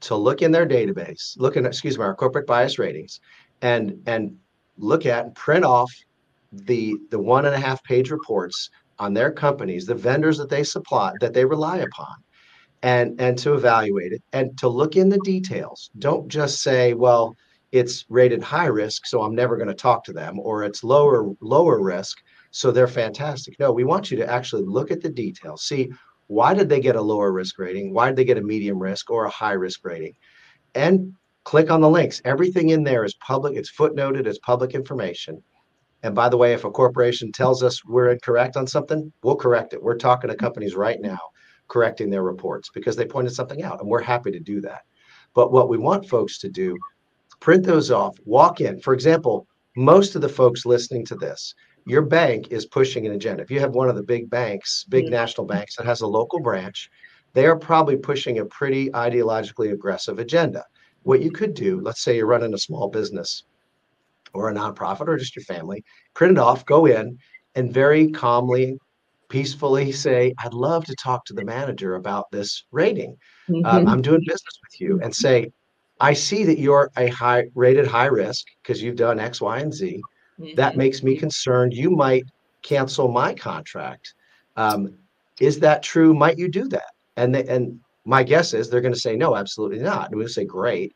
to 0.00 0.14
look 0.14 0.40
in 0.40 0.52
their 0.52 0.66
database, 0.66 1.36
look 1.36 1.56
in, 1.56 1.66
excuse 1.66 1.98
me, 1.98 2.04
our 2.04 2.14
corporate 2.14 2.46
bias 2.46 2.78
ratings, 2.78 3.20
and 3.60 4.00
and 4.06 4.36
look 4.78 5.06
at 5.06 5.24
and 5.26 5.34
print 5.34 5.64
off 5.64 5.92
the 6.52 6.96
the 7.10 7.18
one 7.18 7.46
and 7.46 7.54
a 7.54 7.60
half 7.60 7.82
page 7.84 8.10
reports 8.10 8.70
on 8.98 9.12
their 9.12 9.30
companies, 9.30 9.86
the 9.86 9.94
vendors 9.94 10.38
that 10.38 10.48
they 10.48 10.64
supply, 10.64 11.12
that 11.20 11.34
they 11.34 11.44
rely 11.44 11.78
upon 11.78 12.14
and 12.82 13.20
and 13.20 13.38
to 13.38 13.54
evaluate 13.54 14.12
it 14.12 14.22
and 14.32 14.56
to 14.58 14.68
look 14.68 14.96
in 14.96 15.08
the 15.08 15.18
details 15.24 15.88
don't 15.98 16.28
just 16.28 16.60
say 16.60 16.92
well 16.92 17.34
it's 17.72 18.04
rated 18.08 18.42
high 18.42 18.66
risk, 18.66 19.06
so 19.06 19.22
I'm 19.22 19.34
never 19.34 19.56
going 19.56 19.68
to 19.68 19.74
talk 19.74 20.04
to 20.04 20.12
them, 20.12 20.38
or 20.38 20.62
it's 20.62 20.84
lower 20.84 21.32
lower 21.40 21.82
risk, 21.82 22.18
so 22.50 22.70
they're 22.70 22.88
fantastic. 22.88 23.58
No, 23.58 23.72
we 23.72 23.84
want 23.84 24.10
you 24.10 24.16
to 24.18 24.30
actually 24.30 24.64
look 24.64 24.90
at 24.90 25.02
the 25.02 25.10
details. 25.10 25.66
See 25.66 25.90
why 26.28 26.54
did 26.54 26.68
they 26.68 26.80
get 26.80 26.96
a 26.96 27.00
lower 27.00 27.32
risk 27.32 27.58
rating? 27.58 27.92
Why 27.92 28.06
did 28.08 28.16
they 28.16 28.24
get 28.24 28.38
a 28.38 28.42
medium 28.42 28.78
risk 28.78 29.10
or 29.10 29.26
a 29.26 29.30
high 29.30 29.52
risk 29.52 29.84
rating? 29.84 30.14
And 30.74 31.14
click 31.44 31.70
on 31.70 31.80
the 31.80 31.88
links. 31.88 32.20
Everything 32.24 32.70
in 32.70 32.82
there 32.82 33.04
is 33.04 33.14
public. 33.14 33.56
It's 33.56 33.70
footnoted. 33.70 34.26
It's 34.26 34.40
public 34.40 34.74
information. 34.74 35.40
And 36.06 36.14
by 36.14 36.28
the 36.28 36.36
way, 36.36 36.52
if 36.52 36.62
a 36.62 36.70
corporation 36.70 37.32
tells 37.32 37.64
us 37.64 37.84
we're 37.84 38.12
incorrect 38.12 38.56
on 38.56 38.68
something, 38.68 39.12
we'll 39.24 39.34
correct 39.34 39.72
it. 39.72 39.82
We're 39.82 39.96
talking 39.96 40.30
to 40.30 40.36
companies 40.36 40.76
right 40.76 41.00
now 41.00 41.18
correcting 41.66 42.10
their 42.10 42.22
reports 42.22 42.70
because 42.72 42.94
they 42.94 43.04
pointed 43.04 43.34
something 43.34 43.64
out, 43.64 43.80
and 43.80 43.90
we're 43.90 44.02
happy 44.02 44.30
to 44.30 44.38
do 44.38 44.60
that. 44.60 44.82
But 45.34 45.50
what 45.50 45.68
we 45.68 45.78
want 45.78 46.08
folks 46.08 46.38
to 46.38 46.48
do, 46.48 46.78
print 47.40 47.64
those 47.64 47.90
off, 47.90 48.16
walk 48.24 48.60
in. 48.60 48.78
For 48.78 48.94
example, 48.94 49.48
most 49.76 50.14
of 50.14 50.22
the 50.22 50.28
folks 50.28 50.64
listening 50.64 51.04
to 51.06 51.16
this, 51.16 51.56
your 51.86 52.02
bank 52.02 52.52
is 52.52 52.66
pushing 52.66 53.04
an 53.06 53.14
agenda. 53.14 53.42
If 53.42 53.50
you 53.50 53.58
have 53.58 53.74
one 53.74 53.88
of 53.88 53.96
the 53.96 54.02
big 54.04 54.30
banks, 54.30 54.84
big 54.88 55.06
mm-hmm. 55.06 55.14
national 55.14 55.48
banks 55.48 55.74
that 55.74 55.86
has 55.86 56.02
a 56.02 56.06
local 56.06 56.38
branch, 56.38 56.88
they 57.32 57.46
are 57.46 57.58
probably 57.58 57.96
pushing 57.96 58.38
a 58.38 58.44
pretty 58.44 58.90
ideologically 58.90 59.72
aggressive 59.72 60.20
agenda. 60.20 60.64
What 61.02 61.20
you 61.20 61.32
could 61.32 61.54
do, 61.54 61.80
let's 61.80 62.00
say 62.00 62.14
you're 62.14 62.26
running 62.26 62.54
a 62.54 62.58
small 62.58 62.88
business 62.88 63.42
or 64.36 64.50
a 64.50 64.54
nonprofit 64.54 65.08
or 65.08 65.16
just 65.16 65.34
your 65.34 65.44
family, 65.44 65.82
print 66.14 66.32
it 66.32 66.38
off, 66.38 66.64
go 66.66 66.86
in, 66.86 67.18
and 67.54 67.72
very 67.72 68.10
calmly, 68.10 68.78
peacefully 69.28 69.90
say, 69.92 70.32
I'd 70.38 70.54
love 70.54 70.84
to 70.84 70.94
talk 70.94 71.24
to 71.24 71.34
the 71.34 71.44
manager 71.44 71.94
about 71.94 72.30
this 72.30 72.64
rating. 72.70 73.16
Um, 73.48 73.54
mm-hmm. 73.54 73.66
Um, 73.66 73.88
I'm 73.88 74.02
doing 74.02 74.20
business 74.20 74.60
with 74.62 74.80
you, 74.80 75.00
and 75.02 75.14
say, 75.14 75.50
I 76.00 76.12
see 76.12 76.44
that 76.44 76.58
you're 76.58 76.90
a 76.96 77.08
high 77.08 77.44
rated 77.54 77.86
high 77.86 78.06
risk 78.06 78.44
because 78.62 78.82
you've 78.82 78.96
done 78.96 79.18
X, 79.18 79.40
Y, 79.40 79.58
and 79.58 79.72
Z. 79.72 80.00
Mm-hmm. 80.38 80.54
That 80.56 80.76
makes 80.76 81.02
me 81.02 81.16
concerned. 81.16 81.72
You 81.72 81.90
might 81.90 82.24
cancel 82.62 83.08
my 83.08 83.32
contract. 83.32 84.14
Um, 84.56 84.98
is 85.40 85.58
that 85.60 85.82
true? 85.82 86.14
Might 86.14 86.38
you 86.38 86.48
do 86.48 86.68
that? 86.68 86.90
And 87.16 87.34
they, 87.34 87.46
and 87.46 87.80
my 88.04 88.22
guess 88.22 88.54
is 88.54 88.68
they're 88.68 88.80
going 88.80 88.94
to 88.94 89.00
say 89.00 89.16
no, 89.16 89.36
absolutely 89.36 89.78
not. 89.78 90.10
And 90.10 90.18
we'll 90.18 90.28
say 90.28 90.44
great. 90.44 90.94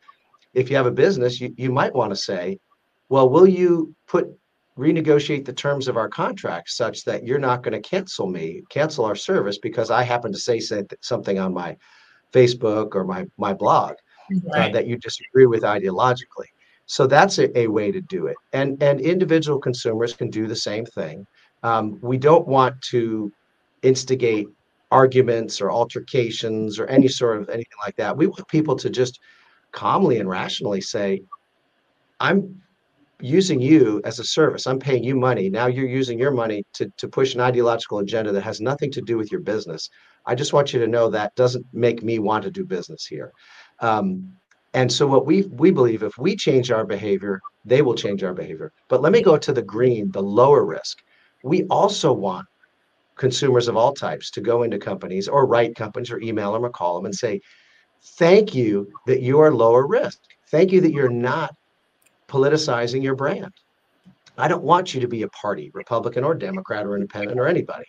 If 0.52 0.70
you 0.70 0.76
have 0.76 0.86
a 0.86 0.90
business, 0.90 1.40
you, 1.40 1.54
you 1.56 1.70
might 1.70 1.94
want 1.94 2.10
to 2.10 2.16
say, 2.16 2.58
well, 3.10 3.28
will 3.28 3.46
you 3.46 3.94
put 4.06 4.28
renegotiate 4.78 5.44
the 5.44 5.52
terms 5.52 5.88
of 5.88 5.98
our 5.98 6.08
contract 6.08 6.70
such 6.70 7.04
that 7.04 7.26
you're 7.26 7.38
not 7.38 7.62
going 7.62 7.72
to 7.72 7.86
cancel 7.86 8.26
me, 8.26 8.62
cancel 8.70 9.04
our 9.04 9.16
service 9.16 9.58
because 9.58 9.90
I 9.90 10.02
happen 10.02 10.32
to 10.32 10.38
say 10.38 10.62
something 11.02 11.38
on 11.38 11.52
my 11.52 11.76
Facebook 12.32 12.94
or 12.94 13.04
my 13.04 13.26
my 13.36 13.52
blog 13.52 13.92
uh, 13.92 14.48
right. 14.54 14.70
uh, 14.70 14.72
that 14.72 14.86
you 14.86 14.96
disagree 14.96 15.46
with 15.46 15.62
ideologically. 15.62 16.46
So 16.86 17.06
that's 17.06 17.38
a, 17.38 17.56
a, 17.56 17.66
way 17.68 17.92
to 17.92 18.00
do 18.00 18.26
it. 18.26 18.36
And, 18.52 18.82
and 18.82 19.00
individual 19.00 19.60
consumers 19.60 20.12
can 20.12 20.28
do 20.28 20.48
the 20.48 20.56
same 20.56 20.84
thing. 20.84 21.24
Um, 21.62 22.00
we 22.02 22.18
don't 22.18 22.48
want 22.48 22.82
to 22.90 23.32
instigate 23.82 24.48
arguments 24.90 25.60
or 25.60 25.70
altercations 25.70 26.80
or 26.80 26.86
any 26.86 27.06
sort 27.06 27.40
of 27.40 27.48
anything 27.48 27.78
like 27.84 27.94
that. 27.96 28.16
We 28.16 28.26
want 28.26 28.48
people 28.48 28.74
to 28.74 28.90
just 28.90 29.20
calmly 29.70 30.18
and 30.18 30.28
rationally 30.28 30.80
say, 30.80 31.22
I'm 32.18 32.60
using 33.22 33.60
you 33.60 34.00
as 34.04 34.18
a 34.18 34.24
service. 34.24 34.66
I'm 34.66 34.78
paying 34.78 35.04
you 35.04 35.16
money. 35.16 35.48
Now 35.48 35.66
you're 35.66 35.88
using 35.88 36.18
your 36.18 36.30
money 36.30 36.64
to, 36.74 36.90
to 36.96 37.08
push 37.08 37.34
an 37.34 37.40
ideological 37.40 37.98
agenda 37.98 38.32
that 38.32 38.42
has 38.42 38.60
nothing 38.60 38.90
to 38.92 39.00
do 39.00 39.16
with 39.16 39.30
your 39.30 39.40
business. 39.40 39.88
I 40.26 40.34
just 40.34 40.52
want 40.52 40.72
you 40.72 40.80
to 40.80 40.86
know 40.86 41.08
that 41.10 41.34
doesn't 41.34 41.66
make 41.72 42.02
me 42.02 42.18
want 42.18 42.44
to 42.44 42.50
do 42.50 42.64
business 42.64 43.06
here. 43.06 43.32
Um, 43.80 44.32
and 44.74 44.92
so 44.92 45.06
what 45.06 45.26
we 45.26 45.42
we 45.42 45.70
believe 45.72 46.02
if 46.02 46.16
we 46.16 46.36
change 46.36 46.70
our 46.70 46.84
behavior, 46.84 47.40
they 47.64 47.82
will 47.82 47.94
change 47.94 48.22
our 48.22 48.34
behavior. 48.34 48.72
But 48.88 49.02
let 49.02 49.12
me 49.12 49.20
go 49.22 49.36
to 49.36 49.52
the 49.52 49.62
green, 49.62 50.10
the 50.12 50.22
lower 50.22 50.64
risk. 50.64 50.98
We 51.42 51.64
also 51.64 52.12
want 52.12 52.46
consumers 53.16 53.68
of 53.68 53.76
all 53.76 53.92
types 53.92 54.30
to 54.30 54.40
go 54.40 54.62
into 54.62 54.78
companies 54.78 55.28
or 55.28 55.46
write 55.46 55.74
companies 55.74 56.10
or 56.10 56.20
email 56.20 56.52
them 56.52 56.64
or 56.64 56.70
call 56.70 56.96
them 56.96 57.06
and 57.06 57.14
say, 57.14 57.40
thank 58.18 58.54
you 58.54 58.88
that 59.06 59.20
you 59.20 59.40
are 59.40 59.52
lower 59.52 59.86
risk. 59.86 60.20
Thank 60.50 60.72
you 60.72 60.80
that 60.80 60.92
you're 60.92 61.10
not 61.10 61.54
politicizing 62.30 63.02
your 63.02 63.14
brand. 63.14 63.52
I 64.38 64.48
don't 64.48 64.62
want 64.62 64.94
you 64.94 65.00
to 65.00 65.08
be 65.08 65.22
a 65.22 65.28
party, 65.28 65.70
Republican 65.74 66.24
or 66.24 66.34
Democrat 66.34 66.86
or 66.86 66.94
independent 66.94 67.38
or 67.38 67.46
anybody. 67.46 67.84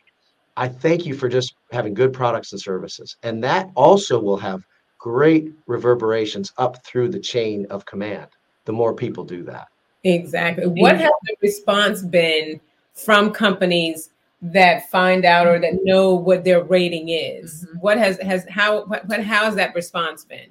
I 0.57 0.67
thank 0.67 1.05
you 1.05 1.13
for 1.13 1.29
just 1.29 1.55
having 1.71 1.93
good 1.93 2.11
products 2.11 2.51
and 2.51 2.59
services. 2.59 3.15
And 3.23 3.43
that 3.43 3.69
also 3.75 4.19
will 4.19 4.37
have 4.37 4.63
great 4.99 5.51
reverberations 5.67 6.51
up 6.57 6.83
through 6.85 7.09
the 7.09 7.19
chain 7.19 7.65
of 7.69 7.85
command 7.85 8.27
the 8.65 8.73
more 8.73 8.93
people 8.93 9.23
do 9.23 9.43
that. 9.43 9.67
Exactly. 10.03 10.65
What 10.65 10.97
has 10.97 11.11
the 11.23 11.35
response 11.41 12.01
been 12.01 12.59
from 12.93 13.31
companies 13.31 14.09
that 14.41 14.89
find 14.89 15.25
out 15.25 15.47
or 15.47 15.59
that 15.59 15.79
know 15.83 16.13
what 16.13 16.43
their 16.43 16.63
rating 16.63 17.09
is? 17.09 17.65
Mm-hmm. 17.65 17.79
What 17.79 17.97
has 17.97 18.19
has 18.19 18.45
how 18.49 18.85
what, 18.85 19.07
what 19.07 19.23
how 19.23 19.45
has 19.45 19.55
that 19.55 19.75
response 19.75 20.25
been? 20.25 20.49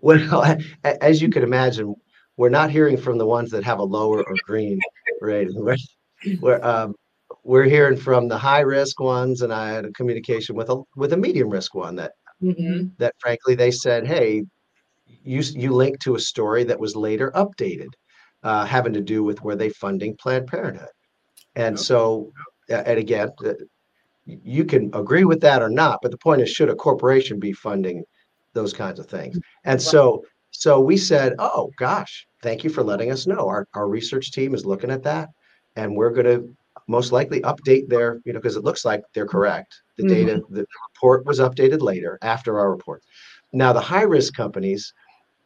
Well, 0.00 0.56
as 0.84 1.20
you 1.20 1.28
can 1.28 1.42
imagine, 1.42 1.96
we're 2.36 2.48
not 2.48 2.70
hearing 2.70 2.96
from 2.96 3.18
the 3.18 3.26
ones 3.26 3.50
that 3.50 3.64
have 3.64 3.78
a 3.78 3.84
lower 3.84 4.22
or 4.22 4.34
green 4.44 4.78
rating. 5.20 5.54
We're, 5.64 5.76
we're 6.40 6.62
um, 6.62 6.94
we're 7.44 7.64
hearing 7.64 7.96
from 7.96 8.26
the 8.26 8.38
high 8.38 8.60
risk 8.60 9.00
ones, 9.00 9.42
and 9.42 9.52
I 9.52 9.70
had 9.70 9.84
a 9.84 9.92
communication 9.92 10.56
with 10.56 10.70
a 10.70 10.82
with 10.96 11.12
a 11.12 11.16
medium 11.16 11.48
risk 11.48 11.74
one 11.74 11.94
that 11.96 12.12
mm-hmm. 12.42 12.88
that 12.98 13.14
frankly 13.18 13.54
they 13.54 13.70
said, 13.70 14.06
hey, 14.06 14.44
you 15.06 15.40
you 15.40 15.72
link 15.72 16.00
to 16.00 16.16
a 16.16 16.20
story 16.20 16.64
that 16.64 16.80
was 16.80 16.96
later 16.96 17.30
updated, 17.32 17.88
uh, 18.42 18.64
having 18.64 18.92
to 18.94 19.00
do 19.00 19.22
with 19.22 19.42
where 19.42 19.56
they 19.56 19.68
funding 19.68 20.16
Planned 20.16 20.48
Parenthood, 20.48 20.88
and 21.54 21.78
so 21.78 22.32
and 22.68 22.98
again, 22.98 23.30
uh, 23.44 23.52
you 24.24 24.64
can 24.64 24.90
agree 24.94 25.24
with 25.24 25.40
that 25.40 25.62
or 25.62 25.70
not, 25.70 26.00
but 26.02 26.10
the 26.10 26.18
point 26.18 26.42
is, 26.42 26.50
should 26.50 26.68
a 26.68 26.74
corporation 26.74 27.38
be 27.38 27.52
funding 27.52 28.04
those 28.54 28.72
kinds 28.72 28.98
of 28.98 29.06
things? 29.06 29.38
And 29.64 29.80
so 29.80 30.24
so 30.66 30.80
we 30.80 30.96
said, 30.96 31.34
oh 31.38 31.70
gosh, 31.78 32.26
thank 32.42 32.64
you 32.64 32.70
for 32.70 32.82
letting 32.82 33.12
us 33.12 33.24
know. 33.24 33.46
Our 33.46 33.68
our 33.74 33.86
research 33.86 34.32
team 34.32 34.52
is 34.52 34.66
looking 34.66 34.90
at 34.90 35.04
that, 35.04 35.28
and 35.76 35.94
we're 35.94 36.10
going 36.10 36.26
to 36.26 36.56
most 36.88 37.12
likely 37.12 37.40
update 37.42 37.86
their, 37.86 38.20
you 38.24 38.32
know, 38.32 38.40
because 38.40 38.56
it 38.56 38.64
looks 38.64 38.84
like 38.84 39.04
they're 39.14 39.28
correct. 39.28 39.80
The 39.96 40.02
mm-hmm. 40.02 40.26
data, 40.26 40.42
the 40.50 40.66
report 40.90 41.24
was 41.24 41.38
updated 41.38 41.82
later 41.82 42.18
after 42.20 42.58
our 42.58 42.68
report. 42.68 43.04
Now, 43.52 43.72
the 43.72 43.80
high 43.80 44.02
risk 44.02 44.34
companies, 44.34 44.92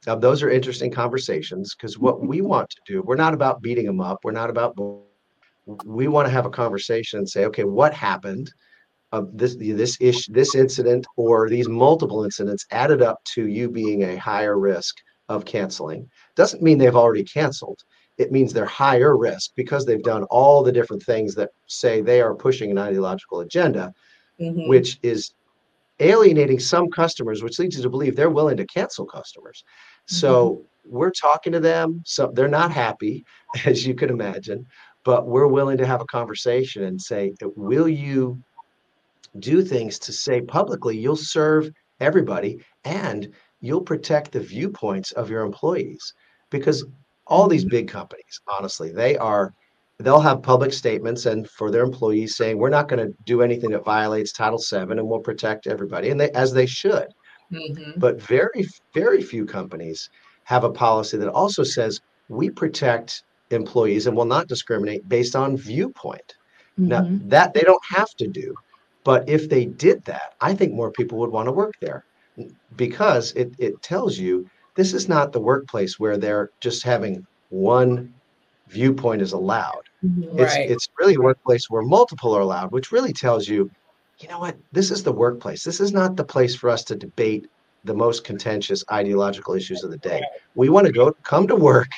uh, 0.07 0.15
those 0.15 0.43
are 0.43 0.49
interesting 0.49 0.91
conversations 0.91 1.75
because 1.75 1.99
what 1.99 2.23
we 2.27 2.41
want 2.53 2.71
to 2.71 2.81
do, 2.87 3.03
we're 3.03 3.17
not 3.17 3.35
about 3.35 3.61
beating 3.61 3.85
them 3.85 4.01
up. 4.01 4.21
We're 4.25 4.33
not 4.33 4.49
about, 4.49 4.75
we 5.85 6.09
want 6.09 6.29
to 6.29 6.33
have 6.33 6.47
a 6.47 6.51
conversation 6.51 7.19
and 7.19 7.29
say, 7.29 7.45
okay, 7.45 7.65
what 7.65 7.93
happened? 7.93 8.51
Uh, 9.13 9.25
this 9.35 9.55
this 9.57 9.99
issue, 10.01 10.33
this 10.33 10.55
incident, 10.55 11.07
or 11.17 11.51
these 11.51 11.69
multiple 11.69 12.25
incidents 12.25 12.65
added 12.71 13.03
up 13.03 13.23
to 13.25 13.49
you 13.49 13.69
being 13.69 14.05
a 14.05 14.17
higher 14.17 14.59
risk 14.59 14.97
of 15.31 15.47
canceling. 15.47 16.11
Doesn't 16.35 16.63
mean 16.63 16.77
they've 16.77 16.95
already 16.95 17.25
canceled 17.25 17.83
it 18.21 18.31
means 18.31 18.53
they're 18.53 18.67
higher 18.67 19.17
risk 19.17 19.53
because 19.57 19.87
they've 19.87 20.03
done 20.03 20.25
all 20.25 20.63
the 20.63 20.71
different 20.71 21.03
things 21.03 21.35
that 21.35 21.49
say 21.69 22.03
they 22.03 22.21
are 22.21 22.35
pushing 22.35 22.71
an 22.71 22.77
ideological 22.77 23.41
agenda, 23.41 23.95
mm-hmm. 24.39 24.69
which 24.69 24.99
is 25.03 25.33
alienating 26.01 26.61
some 26.61 26.91
customers, 26.91 27.43
which 27.43 27.59
leads 27.59 27.77
you 27.77 27.83
to 27.83 27.89
believe 27.89 28.15
they're 28.15 28.29
willing 28.29 28.59
to 28.59 28.67
cancel 28.67 29.07
customers. 29.07 29.65
Mm-hmm. 29.65 30.17
So 30.17 30.63
we're 30.85 31.13
talking 31.13 31.55
to 31.55 31.61
them. 31.61 32.03
So 32.05 32.31
they're 32.35 32.47
not 32.47 32.71
happy, 32.71 33.25
as 33.65 33.87
you 33.87 33.95
can 33.95 34.11
imagine, 34.11 34.67
but 35.03 35.27
we're 35.27 35.47
willing 35.47 35.79
to 35.79 35.87
have 35.87 36.03
a 36.03 36.07
conversation 36.07 36.85
and 36.85 37.01
say, 37.01 37.33
will 37.57 37.89
you 37.89 38.39
do 39.39 39.63
things 39.63 39.99
to 40.01 40.13
say 40.13 40.43
publicly 40.43 40.99
you'll 40.99 41.17
serve 41.17 41.71
everybody 42.01 42.63
and 42.85 43.33
you'll 43.61 43.81
protect 43.81 44.33
the 44.33 44.41
viewpoints 44.41 45.13
of 45.13 45.31
your 45.31 45.43
employees? 45.45 46.15
Because 46.51 46.85
all 47.27 47.47
these 47.47 47.65
big 47.65 47.89
companies, 47.89 48.41
honestly, 48.49 48.91
they 48.91 49.17
are 49.17 49.55
they'll 49.99 50.21
have 50.21 50.43
public 50.43 50.73
statements 50.73 51.27
and 51.27 51.49
for 51.51 51.71
their 51.71 51.85
employees 51.85 52.37
saying 52.37 52.57
we're 52.57 52.71
not 52.71 52.89
going 52.89 53.07
to 53.07 53.15
do 53.25 53.43
anything 53.43 53.71
that 53.71 53.85
violates 53.85 54.33
Title 54.33 54.59
VII 54.59 54.93
and 54.93 55.07
we'll 55.07 55.21
protect 55.21 55.67
everybody, 55.67 56.11
and 56.11 56.21
they 56.21 56.31
as 56.31 56.53
they 56.53 56.67
should. 56.67 57.09
Mm-hmm. 57.53 57.99
But 57.99 58.21
very 58.21 58.67
very 58.95 59.23
few 59.23 59.45
companies 59.45 60.11
have 60.45 60.65
a 60.65 60.71
policy 60.71 61.17
that 61.19 61.29
also 61.29 61.63
says 61.63 62.01
we 62.29 62.51
protect 62.51 63.23
employees 63.51 64.07
and 64.07 64.17
will 64.17 64.25
not 64.25 64.49
discriminate 64.49 65.09
based 65.09 65.37
on 65.37 65.57
viewpoint. 65.57 66.37
Mm-hmm. 66.79 66.89
Now 66.89 67.07
that 67.29 67.55
they 67.55 67.61
don't 67.61 67.85
have 67.89 68.11
to 68.17 68.27
do, 68.27 68.55
but 69.05 69.29
if 69.29 69.49
they 69.49 69.67
did 69.67 70.05
that, 70.05 70.35
I 70.41 70.55
think 70.55 70.73
more 70.73 70.91
people 70.91 71.19
would 71.19 71.31
want 71.31 71.47
to 71.47 71.53
work 71.53 71.75
there 71.81 72.05
because 72.77 73.33
it, 73.33 73.55
it 73.59 73.81
tells 73.83 74.19
you 74.19 74.49
this 74.75 74.95
is 74.95 75.09
not 75.09 75.33
the 75.33 75.41
workplace 75.41 75.99
where 75.99 76.17
they're 76.17 76.51
just 76.61 76.83
having 76.83 77.27
one 77.51 78.13
viewpoint 78.69 79.23
is 79.23 79.33
allowed. 79.33 79.83
Mm-hmm. 80.05 80.39
It's 80.39 80.55
right. 80.55 80.71
it's 80.71 80.89
really 80.99 81.15
a 81.15 81.21
workplace 81.21 81.69
where 81.69 81.83
multiple 81.83 82.35
are 82.37 82.41
allowed, 82.41 82.73
which 82.73 82.93
really 82.93 83.13
tells 83.13 83.49
you, 83.49 83.71
you 84.19 84.29
know 84.29 84.39
what, 84.39 84.57
this 84.73 84.91
is 84.91 85.03
the 85.03 85.13
workplace. 85.13 85.65
This 85.65 85.81
is 85.81 85.93
not 85.93 86.17
the 86.17 86.25
place 86.25 86.55
for 86.55 86.71
us 86.71 86.85
to 86.85 86.97
debate 86.97 87.49
the 87.85 87.95
most 87.95 88.25
contentious 88.25 88.85
ideological 88.93 89.55
issues 89.55 89.83
of 89.83 89.91
the 89.91 89.99
day. 89.99 90.23
We 90.55 90.69
want 90.69 90.87
to 90.87 90.93
go 90.93 91.13
come 91.23 91.47
to 91.49 91.57
work, 91.57 91.89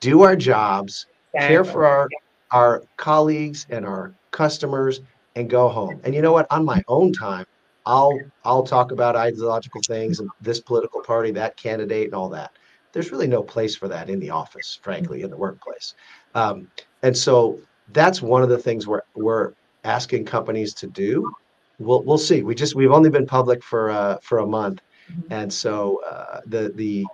do 0.00 0.22
our 0.22 0.36
jobs, 0.36 1.06
care 1.38 1.64
for 1.64 1.86
our 1.86 2.08
our 2.50 2.82
colleagues 2.96 3.66
and 3.70 3.84
our 3.86 4.14
customers 4.30 5.00
and 5.36 5.48
go 5.48 5.68
home. 5.68 6.00
And 6.04 6.14
you 6.14 6.22
know 6.22 6.32
what? 6.32 6.46
On 6.50 6.64
my 6.64 6.82
own 6.88 7.12
time, 7.12 7.46
I'll 7.88 8.20
I'll 8.44 8.62
talk 8.62 8.92
about 8.92 9.16
ideological 9.16 9.80
things 9.80 10.20
and 10.20 10.28
this 10.42 10.60
political 10.60 11.00
party, 11.00 11.30
that 11.32 11.56
candidate, 11.56 12.04
and 12.04 12.14
all 12.14 12.28
that. 12.28 12.52
There's 12.92 13.10
really 13.10 13.26
no 13.26 13.42
place 13.42 13.74
for 13.74 13.88
that 13.88 14.10
in 14.10 14.20
the 14.20 14.28
office, 14.28 14.78
frankly, 14.82 15.22
in 15.22 15.30
the 15.30 15.36
workplace. 15.36 15.94
Um, 16.34 16.70
and 17.02 17.16
so 17.16 17.58
that's 17.94 18.20
one 18.20 18.42
of 18.42 18.50
the 18.50 18.58
things 18.58 18.86
we're 18.86 19.00
we're 19.14 19.54
asking 19.84 20.26
companies 20.26 20.74
to 20.74 20.86
do. 20.86 21.32
We'll 21.78 22.02
we'll 22.02 22.18
see. 22.18 22.42
We 22.42 22.54
just 22.54 22.74
we've 22.74 22.92
only 22.92 23.08
been 23.08 23.26
public 23.26 23.64
for 23.64 23.90
uh, 23.90 24.18
for 24.22 24.40
a 24.40 24.46
month, 24.46 24.82
mm-hmm. 25.10 25.32
and 25.32 25.50
so 25.50 26.02
uh, 26.04 26.40
the 26.46 26.72
the 26.74 27.06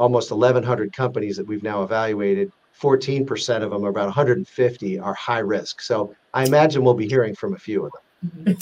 almost 0.00 0.30
1,100 0.30 0.92
companies 0.92 1.36
that 1.36 1.46
we've 1.46 1.64
now 1.64 1.82
evaluated 1.82 2.52
14% 2.80 3.62
of 3.62 3.70
them, 3.70 3.84
about 3.84 4.04
150, 4.04 4.98
are 5.00 5.14
high 5.14 5.40
risk. 5.40 5.80
So 5.80 6.14
I 6.32 6.44
imagine 6.44 6.84
we'll 6.84 6.94
be 6.94 7.08
hearing 7.08 7.34
from 7.34 7.54
a 7.54 7.58
few 7.58 7.84
of 7.84 7.92
them. 7.92 8.56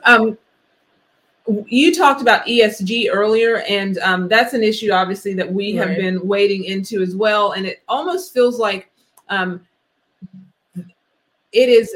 um, 0.04 0.38
you 1.66 1.94
talked 1.94 2.22
about 2.22 2.46
ESG 2.46 3.08
earlier, 3.12 3.58
and 3.68 3.98
um, 3.98 4.28
that's 4.28 4.52
an 4.52 4.62
issue, 4.62 4.90
obviously, 4.90 5.34
that 5.34 5.50
we 5.50 5.74
have 5.74 5.96
been 5.96 6.26
wading 6.26 6.64
into 6.64 7.02
as 7.02 7.14
well. 7.14 7.52
And 7.52 7.66
it 7.66 7.82
almost 7.88 8.34
feels 8.34 8.58
like 8.58 8.90
um, 9.28 9.66
it 11.52 11.68
is 11.68 11.94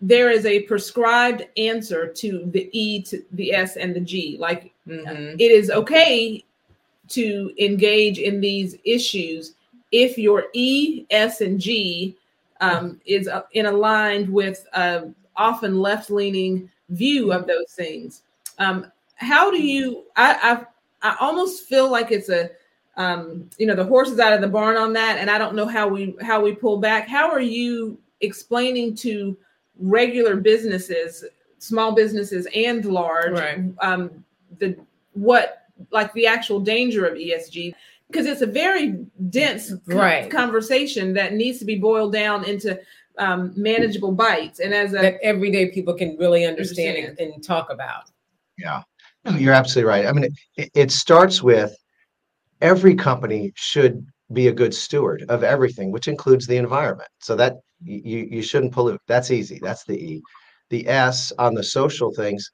there 0.00 0.30
is 0.30 0.46
a 0.46 0.62
prescribed 0.62 1.46
answer 1.56 2.06
to 2.06 2.48
the 2.52 2.70
E, 2.72 3.02
to 3.02 3.22
the 3.32 3.52
S, 3.52 3.76
and 3.76 3.94
the 3.94 4.00
G. 4.00 4.36
Like 4.38 4.72
mm-hmm. 4.86 5.36
it 5.38 5.50
is 5.50 5.70
okay 5.70 6.44
to 7.08 7.52
engage 7.58 8.18
in 8.18 8.40
these 8.40 8.76
issues 8.84 9.54
if 9.92 10.18
your 10.18 10.46
E, 10.52 11.04
S, 11.10 11.40
and 11.40 11.60
G 11.60 12.16
um, 12.60 13.00
is 13.06 13.28
uh, 13.28 13.42
in 13.52 13.66
aligned 13.66 14.28
with 14.28 14.66
uh, 14.72 15.02
often 15.36 15.78
left 15.80 16.10
leaning 16.10 16.70
view 16.90 17.32
of 17.32 17.46
those 17.46 17.72
things. 17.72 18.22
Um, 18.58 18.90
how 19.14 19.50
do 19.50 19.60
you? 19.60 20.04
I, 20.16 20.64
I 21.02 21.10
I 21.10 21.16
almost 21.20 21.68
feel 21.68 21.90
like 21.90 22.10
it's 22.10 22.28
a 22.28 22.50
um, 22.96 23.48
you 23.58 23.66
know 23.66 23.74
the 23.74 23.84
horse 23.84 24.08
is 24.08 24.18
out 24.18 24.32
of 24.32 24.40
the 24.40 24.48
barn 24.48 24.76
on 24.76 24.92
that, 24.94 25.18
and 25.18 25.30
I 25.30 25.38
don't 25.38 25.54
know 25.54 25.66
how 25.66 25.88
we 25.88 26.16
how 26.22 26.40
we 26.40 26.54
pull 26.54 26.78
back. 26.78 27.08
How 27.08 27.30
are 27.30 27.40
you 27.40 27.98
explaining 28.20 28.94
to 28.96 29.36
regular 29.78 30.36
businesses, 30.36 31.24
small 31.58 31.94
businesses, 31.94 32.46
and 32.54 32.84
large, 32.84 33.38
right. 33.38 33.60
um, 33.80 34.24
the 34.58 34.76
what 35.12 35.66
like 35.90 36.12
the 36.12 36.26
actual 36.26 36.60
danger 36.60 37.06
of 37.06 37.14
ESG? 37.14 37.74
because 38.08 38.26
it's 38.26 38.40
a 38.40 38.46
very 38.46 39.06
dense 39.28 39.72
right. 39.86 40.30
conversation 40.30 41.12
that 41.14 41.34
needs 41.34 41.58
to 41.58 41.64
be 41.64 41.76
boiled 41.76 42.12
down 42.12 42.44
into 42.44 42.78
um, 43.18 43.52
manageable 43.56 44.12
bites 44.12 44.60
and 44.60 44.72
as 44.72 44.92
a, 44.92 44.96
that 44.96 45.18
everyday 45.22 45.70
people 45.70 45.92
can 45.92 46.16
really 46.16 46.46
understand, 46.46 46.96
understand. 46.96 47.18
And, 47.18 47.34
and, 47.34 47.44
talk 47.44 47.70
about 47.70 48.10
yeah. 48.58 48.82
You're 49.36 49.54
absolutely 49.54 49.88
right. 49.88 50.06
I 50.06 50.12
mean 50.12 50.30
it, 50.56 50.70
it 50.74 50.90
starts 50.90 51.42
with 51.42 51.74
every 52.60 52.94
company 52.94 53.52
should 53.56 54.04
be 54.32 54.48
a 54.48 54.52
good 54.52 54.74
steward 54.74 55.24
of 55.28 55.42
everything 55.44 55.90
which 55.92 56.08
includes 56.08 56.46
the 56.46 56.56
environment. 56.56 57.10
So 57.20 57.36
that 57.36 57.56
you 57.82 58.28
you 58.30 58.42
shouldn't 58.42 58.72
pollute. 58.72 59.00
That's 59.08 59.30
easy. 59.30 59.58
That's 59.62 59.84
the 59.84 59.96
e. 59.98 60.22
The 60.70 60.88
s 60.88 61.32
on 61.38 61.54
the 61.54 61.64
social 61.64 62.12
things 62.14 62.50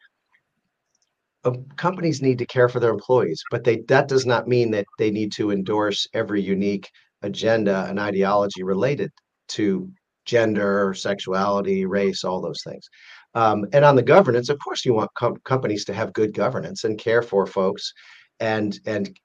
um, 1.44 1.64
companies 1.76 2.22
need 2.22 2.38
to 2.38 2.46
care 2.46 2.68
for 2.68 2.80
their 2.80 2.90
employees, 2.90 3.42
but 3.50 3.64
they 3.64 3.78
that 3.88 4.08
does 4.08 4.26
not 4.26 4.48
mean 4.48 4.70
that 4.72 4.86
they 4.98 5.10
need 5.10 5.32
to 5.32 5.50
endorse 5.50 6.06
every 6.14 6.40
unique 6.42 6.88
agenda 7.22 7.86
and 7.88 7.98
ideology 8.00 8.62
related 8.62 9.10
to 9.48 9.90
gender, 10.24 10.94
sexuality, 10.94 11.84
race, 11.86 12.24
all 12.24 12.40
those 12.40 12.62
things. 12.66 12.88
Um, 13.34 13.66
and 13.72 13.84
on 13.84 13.96
the 13.96 14.02
governance, 14.02 14.48
of 14.48 14.58
course, 14.58 14.84
you 14.84 14.94
want 14.94 15.12
com- 15.14 15.40
companies 15.44 15.84
to 15.86 15.94
have 15.94 16.12
good 16.12 16.32
governance 16.32 16.84
and 16.84 16.98
care 16.98 17.22
for 17.22 17.46
folks, 17.46 17.92
and 18.40 18.78
and 18.86 19.18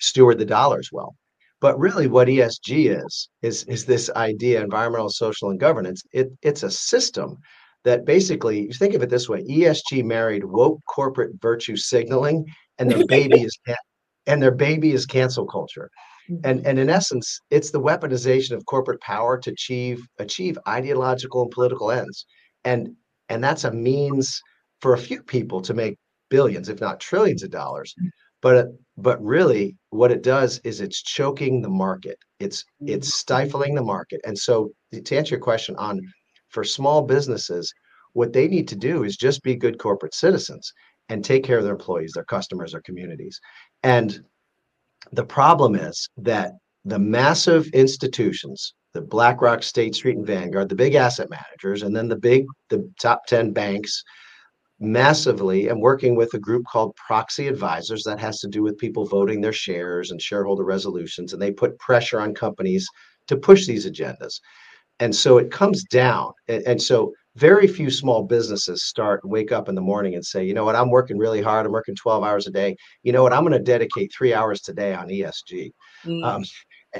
steward 0.00 0.38
the 0.38 0.44
dollars 0.44 0.90
well. 0.92 1.14
But 1.60 1.78
really, 1.78 2.08
what 2.08 2.28
ESG 2.28 3.04
is 3.04 3.28
is 3.42 3.64
is 3.64 3.84
this 3.84 4.10
idea: 4.16 4.62
environmental, 4.62 5.10
social, 5.10 5.50
and 5.50 5.60
governance. 5.60 6.02
It 6.12 6.32
it's 6.42 6.62
a 6.62 6.70
system 6.70 7.38
that 7.84 8.04
basically 8.04 8.62
you 8.62 8.72
think 8.72 8.94
of 8.94 9.02
it 9.02 9.10
this 9.10 9.28
way 9.28 9.42
ESG 9.44 10.04
married 10.04 10.44
woke 10.44 10.80
corporate 10.88 11.32
virtue 11.40 11.76
signaling 11.76 12.46
and 12.78 12.90
their 12.90 13.06
baby 13.06 13.42
is 13.42 13.56
and 14.26 14.42
their 14.42 14.50
baby 14.50 14.92
is 14.92 15.06
cancel 15.06 15.46
culture. 15.46 15.90
And 16.42 16.66
and 16.66 16.78
in 16.78 16.88
essence, 16.88 17.38
it's 17.50 17.70
the 17.70 17.80
weaponization 17.80 18.52
of 18.52 18.64
corporate 18.64 19.00
power 19.02 19.38
to 19.38 19.50
achieve 19.50 20.02
achieve 20.18 20.58
ideological 20.66 21.42
and 21.42 21.50
political 21.50 21.90
ends. 21.90 22.26
And 22.64 22.96
and 23.28 23.42
that's 23.42 23.64
a 23.64 23.72
means 23.72 24.40
for 24.80 24.94
a 24.94 24.98
few 24.98 25.22
people 25.22 25.60
to 25.62 25.74
make 25.74 25.96
billions, 26.30 26.68
if 26.68 26.80
not 26.80 27.00
trillions 27.00 27.42
of 27.42 27.50
dollars. 27.50 27.94
Mm. 28.02 28.08
But 28.42 28.66
but 28.98 29.22
really 29.24 29.76
what 29.90 30.12
it 30.12 30.22
does 30.22 30.60
is 30.64 30.80
it's 30.80 31.02
choking 31.02 31.62
the 31.62 31.70
market. 31.70 32.18
It's 32.38 32.64
it's 32.80 33.08
mm. 33.08 33.12
stifling 33.12 33.74
the 33.74 33.82
market. 33.82 34.20
And 34.24 34.38
so 34.38 34.72
to 34.92 35.16
answer 35.16 35.34
your 35.34 35.42
question 35.42 35.74
on 35.76 36.00
for 36.48 36.64
small 36.64 37.02
businesses, 37.02 37.72
what 38.12 38.32
they 38.32 38.46
need 38.48 38.68
to 38.68 38.76
do 38.76 39.04
is 39.04 39.16
just 39.16 39.42
be 39.42 39.56
good 39.56 39.78
corporate 39.78 40.14
citizens 40.14 40.72
and 41.08 41.24
take 41.24 41.44
care 41.44 41.58
of 41.58 41.64
their 41.64 41.74
employees, 41.74 42.12
their 42.14 42.24
customers, 42.24 42.72
their 42.72 42.80
communities. 42.82 43.40
And 43.82 44.20
the 45.12 45.24
problem 45.24 45.74
is 45.74 46.08
that 46.16 46.52
the 46.84 46.98
massive 46.98 47.66
institutions, 47.68 48.74
the 48.94 49.02
BlackRock, 49.02 49.62
State 49.62 49.94
Street, 49.94 50.16
and 50.16 50.26
Vanguard, 50.26 50.68
the 50.68 50.74
big 50.74 50.94
asset 50.94 51.28
managers, 51.28 51.82
and 51.82 51.94
then 51.94 52.08
the 52.08 52.16
big, 52.16 52.46
the 52.70 52.88
top 52.98 53.26
10 53.26 53.52
banks, 53.52 54.02
massively 54.80 55.68
and 55.68 55.80
working 55.80 56.16
with 56.16 56.34
a 56.34 56.38
group 56.38 56.64
called 56.66 56.94
proxy 56.96 57.48
advisors 57.48 58.02
that 58.04 58.18
has 58.18 58.40
to 58.40 58.48
do 58.48 58.62
with 58.62 58.78
people 58.78 59.06
voting 59.06 59.40
their 59.40 59.52
shares 59.52 60.10
and 60.10 60.20
shareholder 60.20 60.64
resolutions 60.64 61.32
and 61.32 61.40
they 61.40 61.52
put 61.52 61.78
pressure 61.78 62.20
on 62.20 62.34
companies 62.34 62.86
to 63.26 63.36
push 63.36 63.66
these 63.66 63.88
agendas. 63.88 64.40
And 65.00 65.14
so 65.14 65.38
it 65.38 65.50
comes 65.50 65.84
down 65.84 66.32
and, 66.48 66.62
and, 66.66 66.82
so 66.82 67.12
very 67.36 67.66
few 67.66 67.90
small 67.90 68.22
businesses 68.22 68.84
start 68.84 69.20
wake 69.24 69.50
up 69.50 69.68
in 69.68 69.74
the 69.74 69.80
morning 69.80 70.14
and 70.14 70.24
say 70.24 70.44
you 70.44 70.54
know 70.54 70.64
what? 70.64 70.76
I'm 70.76 70.90
working 70.90 71.18
really 71.18 71.42
hard. 71.42 71.66
I'm 71.66 71.72
working 71.72 71.96
12 71.96 72.22
hours 72.22 72.46
a 72.46 72.50
day. 72.50 72.76
You 73.02 73.12
know 73.12 73.22
what? 73.22 73.32
I'm 73.32 73.42
going 73.42 73.52
to 73.52 73.58
dedicate 73.58 74.12
three 74.16 74.34
hours 74.34 74.60
today 74.60 74.94
on 74.94 75.08
esg 75.08 75.72
mm. 76.04 76.24
um, 76.24 76.44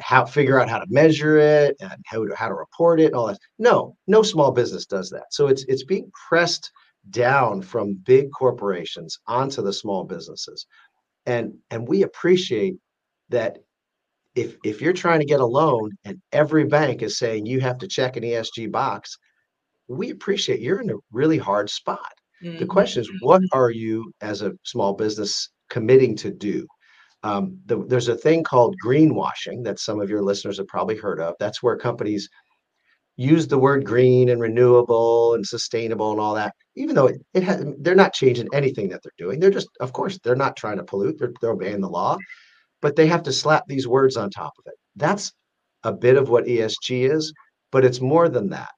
how 0.00 0.24
figure 0.24 0.60
out 0.60 0.68
how 0.68 0.78
to 0.78 0.86
measure 0.88 1.38
it 1.38 1.76
and 1.80 1.92
how 2.06 2.26
to, 2.26 2.34
how 2.34 2.48
to 2.48 2.54
report 2.54 3.00
it 3.00 3.06
and 3.06 3.14
all 3.14 3.26
that 3.26 3.38
no 3.58 3.96
no 4.06 4.22
small 4.22 4.50
business 4.50 4.86
does 4.86 5.10
that 5.10 5.26
so 5.30 5.46
it's 5.46 5.64
it's 5.68 5.84
being 5.84 6.10
pressed 6.28 6.70
down 7.10 7.60
from 7.60 7.94
big 8.04 8.30
corporations 8.32 9.18
onto 9.26 9.62
the 9.62 9.72
small 9.72 10.04
businesses 10.04 10.66
and 11.26 11.54
and 11.70 11.86
we 11.86 12.02
appreciate 12.02 12.74
that 13.28 13.58
if 14.34 14.56
if 14.64 14.80
you're 14.80 14.92
trying 14.92 15.20
to 15.20 15.26
get 15.26 15.40
a 15.40 15.46
loan 15.46 15.90
and 16.04 16.20
every 16.32 16.64
bank 16.64 17.02
is 17.02 17.18
saying 17.18 17.46
you 17.46 17.60
have 17.60 17.78
to 17.78 17.88
check 17.88 18.16
an 18.16 18.24
ESG 18.24 18.70
box, 18.70 19.16
we 19.88 20.10
appreciate 20.10 20.60
you're 20.60 20.80
in 20.80 20.90
a 20.90 20.96
really 21.12 21.38
hard 21.38 21.70
spot. 21.70 22.12
Mm-hmm. 22.42 22.58
The 22.58 22.66
question 22.66 23.02
is, 23.02 23.10
what 23.20 23.42
are 23.52 23.70
you 23.70 24.12
as 24.20 24.42
a 24.42 24.52
small 24.64 24.92
business 24.92 25.50
committing 25.70 26.16
to 26.16 26.30
do? 26.30 26.66
Um, 27.24 27.58
the, 27.66 27.84
there's 27.86 28.08
a 28.08 28.16
thing 28.16 28.44
called 28.44 28.76
greenwashing 28.84 29.64
that 29.64 29.80
some 29.80 30.00
of 30.00 30.08
your 30.08 30.22
listeners 30.22 30.58
have 30.58 30.68
probably 30.68 30.96
heard 30.96 31.20
of. 31.20 31.34
That's 31.40 31.62
where 31.62 31.76
companies 31.76 32.28
use 33.16 33.48
the 33.48 33.58
word 33.58 33.84
green 33.84 34.28
and 34.28 34.40
renewable 34.40 35.34
and 35.34 35.44
sustainable 35.46 36.12
and 36.12 36.20
all 36.20 36.34
that, 36.34 36.54
even 36.76 36.94
though 36.94 37.06
it, 37.06 37.16
it 37.32 37.42
has, 37.42 37.64
they're 37.78 37.94
not 37.94 38.12
changing 38.12 38.48
anything 38.52 38.88
that 38.90 39.00
they're 39.02 39.12
doing. 39.18 39.40
They're 39.40 39.50
just, 39.50 39.68
of 39.80 39.92
course, 39.92 40.18
they're 40.22 40.36
not 40.36 40.56
trying 40.56 40.76
to 40.76 40.84
pollute. 40.84 41.18
They're, 41.18 41.32
they're 41.40 41.52
obeying 41.52 41.80
the 41.80 41.88
law 41.88 42.16
but 42.84 42.96
they 42.96 43.06
have 43.06 43.22
to 43.22 43.32
slap 43.32 43.64
these 43.66 43.88
words 43.88 44.14
on 44.18 44.28
top 44.28 44.52
of 44.58 44.66
it. 44.66 44.74
That's 44.94 45.32
a 45.84 45.92
bit 45.92 46.18
of 46.18 46.28
what 46.28 46.44
ESG 46.44 47.10
is, 47.10 47.32
but 47.72 47.82
it's 47.82 48.02
more 48.02 48.28
than 48.28 48.50
that. 48.50 48.72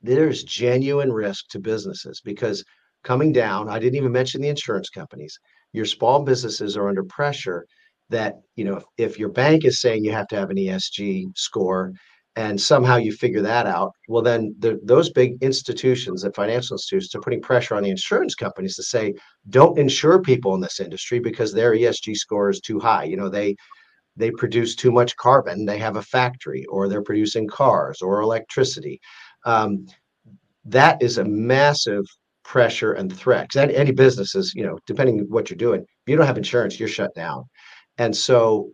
There's 0.00 0.44
genuine 0.44 1.12
risk 1.12 1.48
to 1.48 1.58
businesses 1.58 2.20
because 2.24 2.62
coming 3.02 3.32
down, 3.32 3.68
I 3.68 3.80
didn't 3.80 3.96
even 3.96 4.12
mention 4.12 4.40
the 4.40 4.48
insurance 4.48 4.90
companies. 4.90 5.36
Your 5.72 5.84
small 5.84 6.22
businesses 6.22 6.76
are 6.76 6.88
under 6.88 7.04
pressure 7.04 7.66
that, 8.10 8.34
you 8.56 8.64
know, 8.64 8.76
if, 8.76 8.84
if 8.98 9.18
your 9.18 9.28
bank 9.28 9.64
is 9.64 9.80
saying 9.80 10.04
you 10.04 10.12
have 10.12 10.28
to 10.28 10.36
have 10.36 10.50
an 10.50 10.56
ESG 10.56 11.26
score 11.36 11.92
and 12.36 12.60
somehow 12.60 12.96
you 12.96 13.12
figure 13.12 13.42
that 13.42 13.66
out, 13.66 13.92
well, 14.08 14.22
then 14.22 14.54
the, 14.58 14.78
those 14.84 15.10
big 15.10 15.42
institutions, 15.42 16.22
the 16.22 16.32
financial 16.32 16.74
institutions, 16.74 17.14
are 17.14 17.20
putting 17.20 17.42
pressure 17.42 17.74
on 17.74 17.82
the 17.82 17.90
insurance 17.90 18.34
companies 18.34 18.76
to 18.76 18.82
say, 18.82 19.14
don't 19.48 19.78
insure 19.78 20.20
people 20.20 20.54
in 20.54 20.60
this 20.60 20.80
industry 20.80 21.18
because 21.18 21.52
their 21.52 21.74
ESG 21.74 22.14
score 22.16 22.50
is 22.50 22.60
too 22.60 22.78
high. 22.78 23.04
You 23.04 23.16
know, 23.16 23.28
they 23.28 23.56
they 24.16 24.30
produce 24.30 24.74
too 24.74 24.90
much 24.90 25.16
carbon. 25.16 25.64
They 25.64 25.78
have 25.78 25.96
a 25.96 26.02
factory, 26.02 26.64
or 26.66 26.88
they're 26.88 27.02
producing 27.02 27.48
cars 27.48 28.02
or 28.02 28.20
electricity. 28.20 29.00
Um, 29.46 29.86
that 30.64 31.02
is 31.02 31.18
a 31.18 31.24
massive 31.24 32.04
pressure 32.50 32.94
and 32.94 33.16
threat. 33.16 33.46
Because 33.48 33.70
any, 33.72 33.92
business 33.92 34.34
is, 34.34 34.52
you 34.56 34.64
know, 34.64 34.76
depending 34.84 35.20
what 35.28 35.48
you're 35.48 35.56
doing, 35.56 35.82
if 35.82 36.06
you 36.08 36.16
don't 36.16 36.26
have 36.26 36.36
insurance, 36.36 36.80
you're 36.80 36.88
shut 36.88 37.14
down. 37.14 37.44
And 37.98 38.14
so 38.14 38.72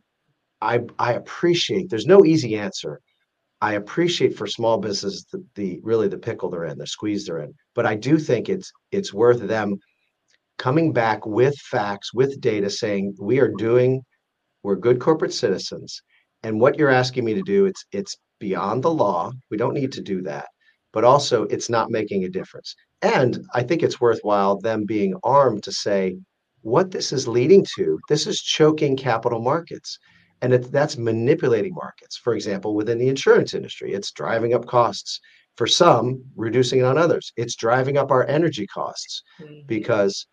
I 0.62 0.80
I 0.98 1.12
appreciate 1.12 1.90
there's 1.90 2.06
no 2.06 2.24
easy 2.24 2.56
answer. 2.56 3.00
I 3.60 3.74
appreciate 3.74 4.34
for 4.34 4.46
small 4.46 4.78
businesses 4.78 5.26
the, 5.30 5.44
the 5.56 5.80
really 5.82 6.08
the 6.08 6.24
pickle 6.26 6.48
they're 6.48 6.64
in, 6.64 6.78
the 6.78 6.86
squeeze 6.86 7.26
they're 7.26 7.42
in. 7.42 7.52
But 7.74 7.84
I 7.84 7.94
do 7.96 8.18
think 8.18 8.48
it's 8.48 8.72
it's 8.92 9.12
worth 9.12 9.40
them 9.40 9.76
coming 10.56 10.94
back 10.94 11.26
with 11.26 11.54
facts, 11.70 12.14
with 12.14 12.40
data 12.40 12.70
saying 12.70 13.14
we 13.20 13.40
are 13.40 13.52
doing, 13.58 14.00
we're 14.62 14.76
good 14.86 15.00
corporate 15.00 15.34
citizens. 15.34 16.00
And 16.44 16.60
what 16.62 16.78
you're 16.78 16.98
asking 17.02 17.26
me 17.26 17.34
to 17.34 17.42
do, 17.42 17.66
it's 17.66 17.84
it's 17.92 18.16
beyond 18.40 18.82
the 18.82 18.96
law. 19.04 19.32
We 19.50 19.58
don't 19.58 19.74
need 19.74 19.92
to 19.92 20.02
do 20.02 20.22
that. 20.22 20.46
But 20.94 21.04
also 21.04 21.44
it's 21.54 21.68
not 21.68 21.90
making 21.90 22.24
a 22.24 22.30
difference. 22.30 22.74
And 23.02 23.46
I 23.54 23.62
think 23.62 23.82
it's 23.82 24.00
worthwhile 24.00 24.58
them 24.58 24.84
being 24.84 25.14
armed 25.22 25.62
to 25.64 25.72
say 25.72 26.16
what 26.62 26.90
this 26.90 27.12
is 27.12 27.28
leading 27.28 27.64
to. 27.76 27.98
This 28.08 28.26
is 28.26 28.40
choking 28.40 28.96
capital 28.96 29.40
markets. 29.40 29.98
And 30.42 30.52
it, 30.52 30.72
that's 30.72 30.98
manipulating 30.98 31.74
markets. 31.74 32.16
For 32.16 32.34
example, 32.34 32.74
within 32.74 32.98
the 32.98 33.08
insurance 33.08 33.54
industry, 33.54 33.92
it's 33.92 34.12
driving 34.12 34.54
up 34.54 34.66
costs. 34.66 35.20
For 35.56 35.66
some, 35.66 36.22
reducing 36.36 36.80
it 36.80 36.84
on 36.84 36.98
others. 36.98 37.32
It's 37.36 37.56
driving 37.56 37.96
up 37.96 38.10
our 38.10 38.26
energy 38.26 38.66
costs 38.66 39.22
mm-hmm. 39.40 39.66
because 39.66 40.26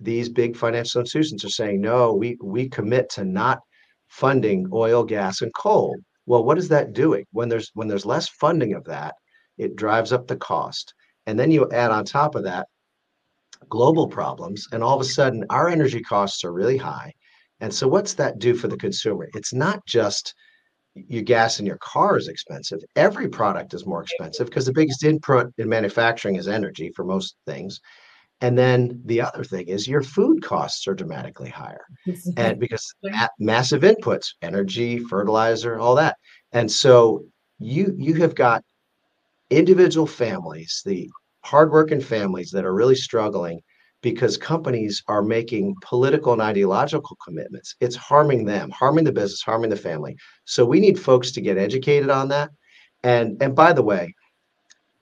these 0.00 0.28
big 0.28 0.56
financial 0.56 1.00
institutions 1.00 1.44
are 1.44 1.50
saying, 1.50 1.80
no, 1.80 2.14
we, 2.14 2.38
we 2.40 2.68
commit 2.68 3.10
to 3.10 3.24
not 3.24 3.58
funding 4.06 4.68
oil, 4.72 5.02
gas, 5.02 5.42
and 5.42 5.52
coal. 5.54 5.96
Well, 6.26 6.44
what 6.44 6.58
is 6.58 6.68
that 6.68 6.92
doing? 6.92 7.24
When 7.32 7.48
there's 7.48 7.70
when 7.74 7.88
there's 7.88 8.06
less 8.06 8.28
funding 8.28 8.74
of 8.74 8.84
that, 8.84 9.14
it 9.56 9.76
drives 9.76 10.12
up 10.12 10.26
the 10.26 10.36
cost. 10.36 10.94
And 11.28 11.38
then 11.38 11.50
you 11.50 11.70
add 11.70 11.90
on 11.90 12.06
top 12.06 12.36
of 12.36 12.44
that 12.44 12.68
global 13.68 14.08
problems, 14.08 14.66
and 14.72 14.82
all 14.82 14.94
of 14.94 15.02
a 15.02 15.04
sudden 15.04 15.44
our 15.50 15.68
energy 15.68 16.00
costs 16.00 16.42
are 16.42 16.54
really 16.54 16.78
high. 16.78 17.12
And 17.60 17.72
so 17.72 17.86
what's 17.86 18.14
that 18.14 18.38
do 18.38 18.54
for 18.54 18.66
the 18.66 18.78
consumer? 18.78 19.28
It's 19.34 19.52
not 19.52 19.84
just 19.86 20.34
your 20.94 21.22
gas 21.22 21.60
in 21.60 21.66
your 21.66 21.76
car 21.82 22.16
is 22.16 22.28
expensive. 22.28 22.78
Every 22.96 23.28
product 23.28 23.74
is 23.74 23.84
more 23.84 24.02
expensive 24.02 24.46
because 24.46 24.64
the 24.64 24.72
biggest 24.72 25.04
input 25.04 25.52
in 25.58 25.68
manufacturing 25.68 26.36
is 26.36 26.48
energy 26.48 26.92
for 26.96 27.04
most 27.04 27.36
things. 27.46 27.78
And 28.40 28.56
then 28.56 29.02
the 29.04 29.20
other 29.20 29.44
thing 29.44 29.68
is 29.68 29.86
your 29.86 30.02
food 30.02 30.42
costs 30.42 30.88
are 30.88 30.94
dramatically 30.94 31.50
higher. 31.50 31.84
and 32.38 32.58
because 32.58 32.94
ma- 33.02 33.28
massive 33.38 33.82
inputs, 33.82 34.28
energy, 34.40 34.98
fertilizer, 34.98 35.78
all 35.78 35.96
that. 35.96 36.16
And 36.52 36.72
so 36.72 37.26
you 37.58 37.94
you 37.98 38.14
have 38.14 38.34
got 38.34 38.64
individual 39.50 40.06
families, 40.06 40.82
the 40.84 41.08
hardworking 41.42 42.00
families 42.00 42.50
that 42.50 42.64
are 42.64 42.74
really 42.74 42.94
struggling 42.94 43.60
because 44.00 44.36
companies 44.36 45.02
are 45.08 45.22
making 45.22 45.74
political 45.82 46.32
and 46.32 46.42
ideological 46.42 47.16
commitments. 47.24 47.74
It's 47.80 47.96
harming 47.96 48.44
them, 48.44 48.70
harming 48.70 49.04
the 49.04 49.12
business, 49.12 49.42
harming 49.42 49.70
the 49.70 49.76
family. 49.76 50.16
So 50.44 50.64
we 50.64 50.78
need 50.78 51.00
folks 51.00 51.32
to 51.32 51.40
get 51.40 51.58
educated 51.58 52.10
on 52.10 52.28
that. 52.28 52.50
And 53.02 53.40
and 53.42 53.54
by 53.54 53.72
the 53.72 53.82
way, 53.82 54.14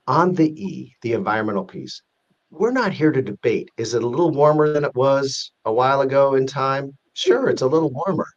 on 0.07 0.33
the 0.33 0.49
E, 0.61 0.95
the 1.01 1.13
environmental 1.13 1.65
piece, 1.65 2.01
we're 2.49 2.71
not 2.71 2.93
here 2.93 3.11
to 3.11 3.21
debate. 3.21 3.69
Is 3.77 3.93
it 3.93 4.03
a 4.03 4.07
little 4.07 4.31
warmer 4.31 4.71
than 4.71 4.85
it 4.85 4.95
was 4.95 5.51
a 5.65 5.73
while 5.73 6.01
ago 6.01 6.35
in 6.35 6.47
time? 6.47 6.97
Sure, 7.13 7.49
it's 7.49 7.61
a 7.61 7.67
little 7.67 7.91
warmer. 7.91 8.27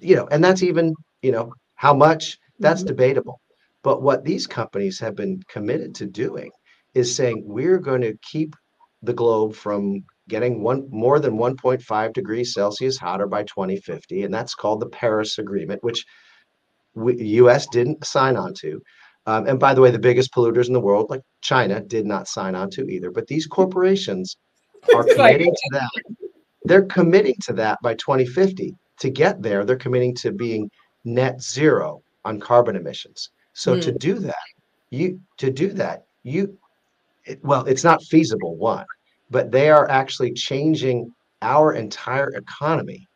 You 0.00 0.16
know, 0.16 0.28
and 0.28 0.42
that's 0.42 0.62
even, 0.62 0.94
you 1.22 1.30
know, 1.30 1.52
how 1.74 1.94
much 1.94 2.38
that's 2.58 2.80
mm-hmm. 2.80 2.88
debatable. 2.88 3.40
But 3.86 4.02
what 4.02 4.24
these 4.24 4.48
companies 4.48 4.98
have 4.98 5.14
been 5.14 5.44
committed 5.46 5.94
to 5.94 6.06
doing 6.06 6.50
is 6.94 7.14
saying 7.14 7.44
we're 7.46 7.78
going 7.78 8.00
to 8.00 8.18
keep 8.20 8.56
the 9.00 9.12
globe 9.12 9.54
from 9.54 10.02
getting 10.28 10.60
one 10.60 10.88
more 10.90 11.20
than 11.20 11.38
1.5 11.38 12.12
degrees 12.12 12.52
Celsius 12.52 12.96
hotter 12.96 13.28
by 13.28 13.44
2050, 13.44 14.24
and 14.24 14.34
that's 14.34 14.56
called 14.56 14.80
the 14.80 14.88
Paris 14.88 15.38
Agreement, 15.38 15.84
which 15.84 16.04
we, 16.94 17.14
U.S. 17.38 17.68
didn't 17.68 18.04
sign 18.04 18.36
on 18.36 18.54
to. 18.54 18.82
Um, 19.26 19.46
and 19.46 19.60
by 19.60 19.72
the 19.72 19.80
way, 19.80 19.92
the 19.92 20.00
biggest 20.00 20.34
polluters 20.34 20.66
in 20.66 20.72
the 20.72 20.80
world, 20.80 21.08
like 21.08 21.22
China, 21.40 21.80
did 21.80 22.06
not 22.06 22.26
sign 22.26 22.56
on 22.56 22.70
to 22.70 22.88
either. 22.88 23.12
But 23.12 23.28
these 23.28 23.46
corporations 23.46 24.36
are 24.96 25.04
committing 25.04 25.52
to 25.52 25.68
that. 25.74 25.90
They're 26.64 26.86
committing 26.86 27.36
to 27.42 27.52
that 27.52 27.78
by 27.84 27.94
2050. 27.94 28.74
To 28.98 29.10
get 29.10 29.42
there, 29.42 29.64
they're 29.64 29.76
committing 29.76 30.16
to 30.16 30.32
being 30.32 30.68
net 31.04 31.40
zero 31.40 32.02
on 32.24 32.40
carbon 32.40 32.74
emissions. 32.74 33.30
So 33.56 33.74
mm. 33.74 33.82
to 33.82 33.92
do 33.92 34.18
that, 34.18 34.46
you 34.90 35.18
to 35.38 35.50
do 35.50 35.72
that, 35.72 36.04
you 36.22 36.58
it, 37.24 37.42
well, 37.42 37.64
it's 37.64 37.84
not 37.84 38.02
feasible. 38.04 38.54
One, 38.54 38.84
but 39.30 39.50
they 39.50 39.70
are 39.70 39.90
actually 39.90 40.34
changing 40.34 41.10
our 41.40 41.72
entire 41.72 42.28
economy, 42.34 43.08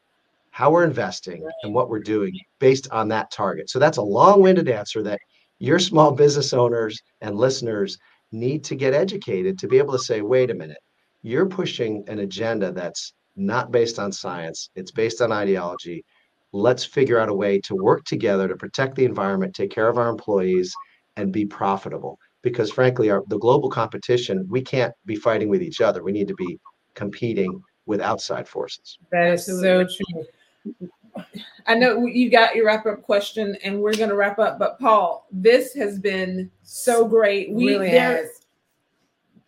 how 0.51 0.71
we're 0.71 0.85
investing, 0.85 1.47
and 1.63 1.75
what 1.75 1.91
we're 1.91 2.01
doing 2.01 2.33
based 2.59 2.91
on 2.91 3.09
that 3.09 3.31
target. 3.31 3.69
So 3.69 3.79
that's 3.79 3.99
a 3.99 4.03
long-winded 4.03 4.69
answer 4.69 5.03
that 5.03 5.21
your 5.59 5.79
small 5.79 6.11
business 6.11 6.55
owners 6.55 6.99
and 7.21 7.37
listeners 7.37 7.99
need 8.33 8.65
to 8.65 8.75
get 8.75 8.95
educated 8.95 9.59
to 9.59 9.69
be 9.69 9.77
able 9.77 9.93
to 9.93 10.05
say, 10.05 10.23
wait 10.23 10.51
a 10.51 10.55
minute, 10.55 10.83
you're 11.21 11.47
pushing 11.47 12.03
an 12.09 12.21
agenda 12.21 12.73
that's 12.73 13.13
not 13.37 13.71
based 13.71 13.99
on 13.99 14.11
science, 14.11 14.71
it's 14.75 14.91
based 14.91 15.21
on 15.21 15.33
ideology. 15.33 16.03
Let's 16.53 16.85
figure 16.85 17.19
out 17.19 17.29
a 17.29 17.35
way 17.35 17.61
to 17.61 17.75
work 17.75 18.05
together 18.05 18.49
to 18.49 18.57
protect 18.57 18.97
the 18.97 19.05
environment, 19.05 19.55
take 19.55 19.71
care 19.71 19.89
of 19.89 19.99
our 19.99 20.09
employees, 20.09 20.75
and 21.17 21.33
be 21.33 21.47
profitable. 21.47 22.19
Because 22.43 22.71
frankly, 22.71 23.11
our, 23.11 23.23
the 23.29 23.39
global 23.39 23.69
competition, 23.69 24.47
we 24.49 24.63
can't 24.63 24.95
be 25.05 25.17
fighting 25.17 25.49
with 25.49 25.63
each 25.63 25.81
other. 25.81 26.03
We 26.03 26.13
need 26.13 26.29
to 26.29 26.35
be 26.35 26.59
competing 26.95 27.63
with 27.87 28.01
outside 28.01 28.49
forces. 28.49 28.99
That 29.13 29.35
is 29.35 29.47
so 29.47 29.85
true. 29.85 30.27
I 31.67 31.75
know 31.75 32.07
you 32.07 32.31
got 32.31 32.55
your 32.55 32.67
wrap 32.67 32.87
up 32.87 33.03
question, 33.03 33.57
and 33.65 33.81
we're 33.81 33.95
going 33.95 34.11
to 34.11 34.17
wrap 34.17 34.39
up. 34.39 34.59
But 34.59 34.79
Paul, 34.79 35.27
this 35.31 35.75
has 35.75 35.99
been 35.99 36.51
so 36.63 37.07
great. 37.07 37.53
We 37.53 37.69
really 37.69 37.91
there, 37.91 38.17
has. 38.19 38.40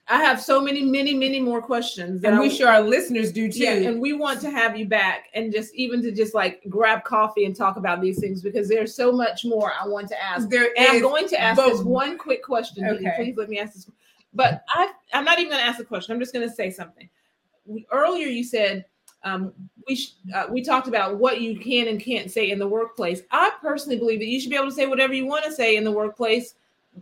I 0.08 0.18
have 0.18 0.40
so 0.40 0.60
many, 0.60 0.82
many, 0.82 1.14
many 1.14 1.38
more 1.38 1.62
questions, 1.62 2.24
and 2.24 2.38
we 2.38 2.50
sure 2.50 2.68
our 2.68 2.82
listeners 2.82 3.30
do 3.30 3.50
too. 3.50 3.60
Yeah, 3.60 3.74
and 3.74 4.00
we 4.00 4.12
want 4.12 4.40
to 4.40 4.50
have 4.50 4.76
you 4.76 4.84
back, 4.84 5.26
and 5.34 5.52
just 5.52 5.72
even 5.74 6.02
to 6.02 6.10
just 6.10 6.34
like 6.34 6.60
grab 6.68 7.04
coffee 7.04 7.44
and 7.44 7.54
talk 7.54 7.76
about 7.76 8.00
these 8.00 8.18
things 8.18 8.42
because 8.42 8.68
there's 8.68 8.94
so 8.94 9.12
much 9.12 9.44
more 9.44 9.72
I 9.80 9.86
want 9.86 10.08
to 10.08 10.22
ask. 10.22 10.48
There 10.48 10.70
and 10.76 10.86
is, 10.86 10.94
I'm 10.94 11.02
going 11.02 11.28
to 11.28 11.40
ask 11.40 11.60
this 11.62 11.82
one 11.82 12.18
quick 12.18 12.42
question. 12.42 12.84
Okay. 12.84 13.12
Please 13.16 13.36
let 13.36 13.48
me 13.48 13.60
ask 13.60 13.74
this. 13.74 13.88
But 14.34 14.64
I, 14.70 14.90
I'm 15.12 15.24
not 15.24 15.38
even 15.38 15.52
going 15.52 15.62
to 15.62 15.68
ask 15.68 15.78
a 15.78 15.84
question. 15.84 16.14
I'm 16.14 16.20
just 16.20 16.32
going 16.32 16.48
to 16.48 16.54
say 16.54 16.70
something. 16.70 17.08
Earlier, 17.92 18.26
you 18.26 18.42
said 18.42 18.84
um, 19.24 19.52
we 19.86 19.94
sh- 19.94 20.14
uh, 20.34 20.46
we 20.50 20.62
talked 20.62 20.88
about 20.88 21.18
what 21.18 21.40
you 21.40 21.58
can 21.58 21.88
and 21.88 22.00
can't 22.00 22.30
say 22.30 22.50
in 22.50 22.58
the 22.58 22.66
workplace. 22.66 23.22
I 23.30 23.52
personally 23.60 23.98
believe 23.98 24.18
that 24.18 24.26
you 24.26 24.40
should 24.40 24.50
be 24.50 24.56
able 24.56 24.66
to 24.66 24.74
say 24.74 24.86
whatever 24.86 25.14
you 25.14 25.26
want 25.26 25.44
to 25.44 25.52
say 25.52 25.76
in 25.76 25.84
the 25.84 25.92
workplace. 25.92 26.54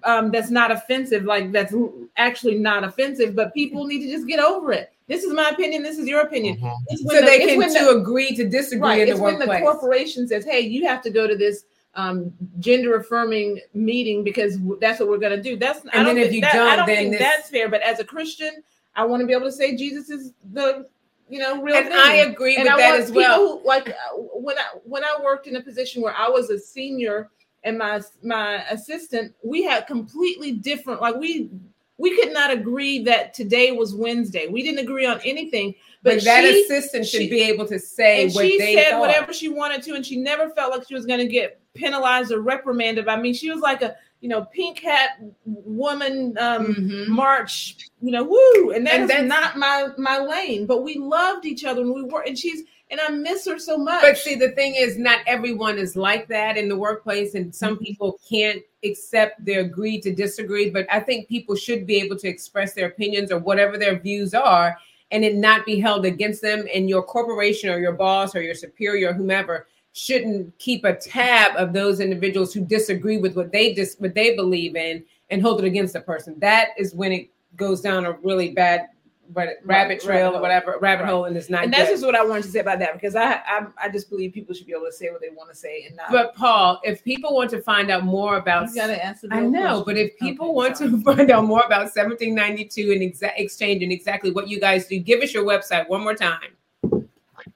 Um, 0.04 0.30
that's 0.30 0.50
not 0.50 0.70
offensive, 0.70 1.24
like 1.24 1.50
that's 1.52 1.74
actually 2.16 2.58
not 2.58 2.84
offensive, 2.84 3.34
but 3.34 3.52
people 3.52 3.86
need 3.86 4.00
to 4.06 4.10
just 4.10 4.26
get 4.26 4.38
over 4.38 4.72
it. 4.72 4.92
This 5.08 5.24
is 5.24 5.32
my 5.34 5.48
opinion. 5.48 5.82
This 5.82 5.98
is 5.98 6.06
your 6.06 6.20
opinion. 6.20 6.58
Mm-hmm. 6.58 6.96
So 7.08 7.20
the, 7.20 7.26
they 7.26 7.40
can 7.40 7.60
to 7.60 7.84
the, 7.84 7.98
agree 7.98 8.36
to 8.36 8.48
disagree 8.48 8.88
right, 8.88 9.00
in 9.00 9.06
the 9.06 9.12
it's 9.12 9.20
workplace. 9.20 9.48
when 9.48 9.58
the 9.58 9.64
corporation 9.64 10.28
says, 10.28 10.44
"Hey, 10.44 10.60
you 10.60 10.86
have 10.86 11.02
to 11.02 11.10
go 11.10 11.26
to 11.26 11.36
this 11.36 11.64
um, 11.96 12.32
gender 12.60 12.94
affirming 12.96 13.60
meeting 13.74 14.22
because 14.22 14.58
that's 14.80 15.00
what 15.00 15.08
we're 15.08 15.18
going 15.18 15.36
to 15.36 15.42
do." 15.42 15.56
That's 15.56 15.84
and 15.92 16.06
then 16.06 16.16
if 16.16 16.32
you 16.32 16.40
that, 16.42 16.52
don't, 16.52 16.68
I 16.68 16.76
don't 16.76 16.86
think 16.86 17.10
this... 17.10 17.20
that's 17.20 17.50
fair. 17.50 17.68
But 17.68 17.82
as 17.82 17.98
a 17.98 18.04
Christian, 18.04 18.62
I 18.94 19.04
want 19.04 19.20
to 19.20 19.26
be 19.26 19.32
able 19.32 19.46
to 19.46 19.52
say 19.52 19.76
Jesus 19.76 20.08
is 20.08 20.32
the 20.52 20.86
you 21.30 21.38
know, 21.38 21.62
real 21.62 21.76
and 21.76 21.86
thing. 21.86 21.96
I 21.96 22.14
agree 22.16 22.56
and 22.56 22.64
with 22.64 22.72
I 22.74 22.76
that 22.76 23.00
as 23.00 23.12
well. 23.12 23.58
Who, 23.58 23.66
like 23.66 23.88
uh, 23.88 24.16
when 24.16 24.58
I 24.58 24.64
when 24.84 25.04
I 25.04 25.16
worked 25.22 25.46
in 25.46 25.56
a 25.56 25.62
position 25.62 26.02
where 26.02 26.14
I 26.14 26.28
was 26.28 26.50
a 26.50 26.58
senior 26.58 27.30
and 27.64 27.78
my 27.78 28.00
my 28.22 28.64
assistant, 28.70 29.34
we 29.42 29.62
had 29.62 29.86
completely 29.86 30.52
different. 30.52 31.00
Like 31.00 31.16
we 31.16 31.50
we 31.98 32.16
could 32.16 32.32
not 32.32 32.50
agree 32.50 33.02
that 33.04 33.34
today 33.34 33.72
was 33.72 33.94
Wednesday. 33.94 34.46
We 34.48 34.62
didn't 34.62 34.78
agree 34.78 35.06
on 35.06 35.20
anything. 35.24 35.74
But, 36.02 36.14
but 36.16 36.24
that 36.24 36.44
she, 36.44 36.62
assistant 36.62 37.06
should 37.06 37.22
she, 37.22 37.30
be 37.30 37.42
able 37.42 37.66
to 37.66 37.78
say 37.78 38.30
what 38.30 38.46
she 38.46 38.58
said 38.58 38.92
thought. 38.92 39.00
whatever 39.00 39.34
she 39.34 39.50
wanted 39.50 39.82
to, 39.82 39.94
and 39.94 40.04
she 40.04 40.16
never 40.16 40.48
felt 40.50 40.74
like 40.74 40.88
she 40.88 40.94
was 40.94 41.04
going 41.04 41.18
to 41.18 41.26
get 41.26 41.60
penalized 41.74 42.32
or 42.32 42.40
reprimanded. 42.40 43.06
I 43.06 43.20
mean, 43.20 43.34
she 43.34 43.50
was 43.50 43.60
like 43.60 43.82
a 43.82 43.96
you 44.20 44.28
know, 44.28 44.44
pink 44.44 44.80
hat 44.80 45.18
woman 45.44 46.36
um, 46.38 46.74
mm-hmm. 46.74 47.12
march, 47.12 47.76
you 48.02 48.10
know, 48.10 48.24
woo, 48.24 48.70
and, 48.72 48.86
that 48.86 49.00
and 49.00 49.10
that's 49.10 49.28
not 49.28 49.56
my 49.56 49.88
my 49.96 50.18
lane. 50.18 50.66
But 50.66 50.82
we 50.82 50.96
loved 50.96 51.46
each 51.46 51.64
other 51.64 51.80
and 51.80 51.94
we 51.94 52.02
were, 52.02 52.22
and 52.22 52.38
she's 52.38 52.62
and 52.90 53.00
I 53.00 53.08
miss 53.10 53.46
her 53.46 53.58
so 53.58 53.78
much. 53.78 54.02
But 54.02 54.18
see, 54.18 54.34
the 54.34 54.50
thing 54.50 54.74
is, 54.74 54.98
not 54.98 55.20
everyone 55.26 55.78
is 55.78 55.96
like 55.96 56.26
that 56.28 56.56
in 56.56 56.68
the 56.68 56.76
workplace, 56.76 57.34
and 57.34 57.54
some 57.54 57.74
mm-hmm. 57.74 57.84
people 57.84 58.20
can't 58.28 58.62
accept 58.84 59.44
their 59.44 59.60
agree 59.60 60.00
to 60.00 60.14
disagree. 60.14 60.70
But 60.70 60.86
I 60.90 61.00
think 61.00 61.28
people 61.28 61.54
should 61.54 61.86
be 61.86 61.96
able 61.96 62.16
to 62.18 62.28
express 62.28 62.74
their 62.74 62.88
opinions 62.88 63.30
or 63.30 63.38
whatever 63.38 63.78
their 63.78 63.98
views 63.98 64.34
are, 64.34 64.76
and 65.10 65.24
it 65.24 65.36
not 65.36 65.64
be 65.64 65.78
held 65.78 66.04
against 66.04 66.42
them. 66.42 66.66
And 66.74 66.88
your 66.88 67.02
corporation 67.02 67.70
or 67.70 67.78
your 67.78 67.92
boss 67.92 68.34
or 68.34 68.42
your 68.42 68.54
superior, 68.54 69.10
or 69.10 69.14
whomever, 69.14 69.68
shouldn't 69.92 70.56
keep 70.58 70.84
a 70.84 70.94
tab 70.94 71.56
of 71.56 71.72
those 71.72 72.00
individuals 72.00 72.52
who 72.52 72.64
disagree 72.64 73.18
with 73.18 73.36
what 73.36 73.52
they 73.52 73.74
just 73.74 74.00
what 74.00 74.14
they 74.14 74.36
believe 74.36 74.76
in 74.76 75.04
and 75.30 75.42
hold 75.42 75.60
it 75.60 75.66
against 75.66 75.92
the 75.92 76.00
person. 76.00 76.34
That 76.38 76.70
is 76.76 76.94
when 76.94 77.12
it 77.12 77.30
goes 77.56 77.80
down 77.80 78.06
a 78.06 78.12
really 78.12 78.50
bad 78.50 78.88
rabbit 79.32 79.60
rabbit 79.64 80.00
trail 80.00 80.36
or 80.36 80.40
whatever 80.40 80.76
rabbit 80.80 81.04
right. 81.04 81.10
hole 81.10 81.24
and 81.24 81.36
it's 81.36 81.50
not. 81.50 81.64
And 81.64 81.72
good. 81.72 81.80
that's 81.80 81.90
just 81.90 82.04
what 82.04 82.14
I 82.14 82.24
wanted 82.24 82.44
to 82.44 82.50
say 82.50 82.60
about 82.60 82.78
that 82.80 82.94
because 82.94 83.16
I, 83.16 83.40
I 83.46 83.66
I 83.82 83.88
just 83.88 84.10
believe 84.10 84.32
people 84.32 84.54
should 84.54 84.66
be 84.66 84.72
able 84.72 84.86
to 84.86 84.92
say 84.92 85.10
what 85.10 85.20
they 85.20 85.30
want 85.30 85.50
to 85.50 85.56
say 85.56 85.84
and 85.86 85.96
not. 85.96 86.10
But 86.10 86.34
Paul, 86.34 86.80
if 86.84 87.02
people 87.04 87.34
want 87.34 87.50
to 87.50 87.60
find 87.62 87.90
out 87.90 88.04
more 88.04 88.38
about, 88.38 88.68
you 88.68 88.76
gotta 88.76 89.04
answer. 89.04 89.28
I 89.30 89.40
know, 89.40 89.82
question. 89.82 89.84
but 89.86 89.96
if 89.96 90.16
people 90.18 90.46
okay, 90.46 90.54
want 90.54 90.78
sorry. 90.78 90.90
to 90.90 91.02
find 91.02 91.30
out 91.30 91.44
more 91.44 91.62
about 91.64 91.94
1792 91.94 92.92
and 92.92 93.00
exa- 93.00 93.32
exchange 93.36 93.82
and 93.82 93.92
exactly 93.92 94.30
what 94.30 94.48
you 94.48 94.60
guys 94.60 94.86
do, 94.86 94.98
give 94.98 95.22
us 95.22 95.34
your 95.34 95.44
website 95.44 95.88
one 95.88 96.02
more 96.02 96.14
time. 96.14 96.56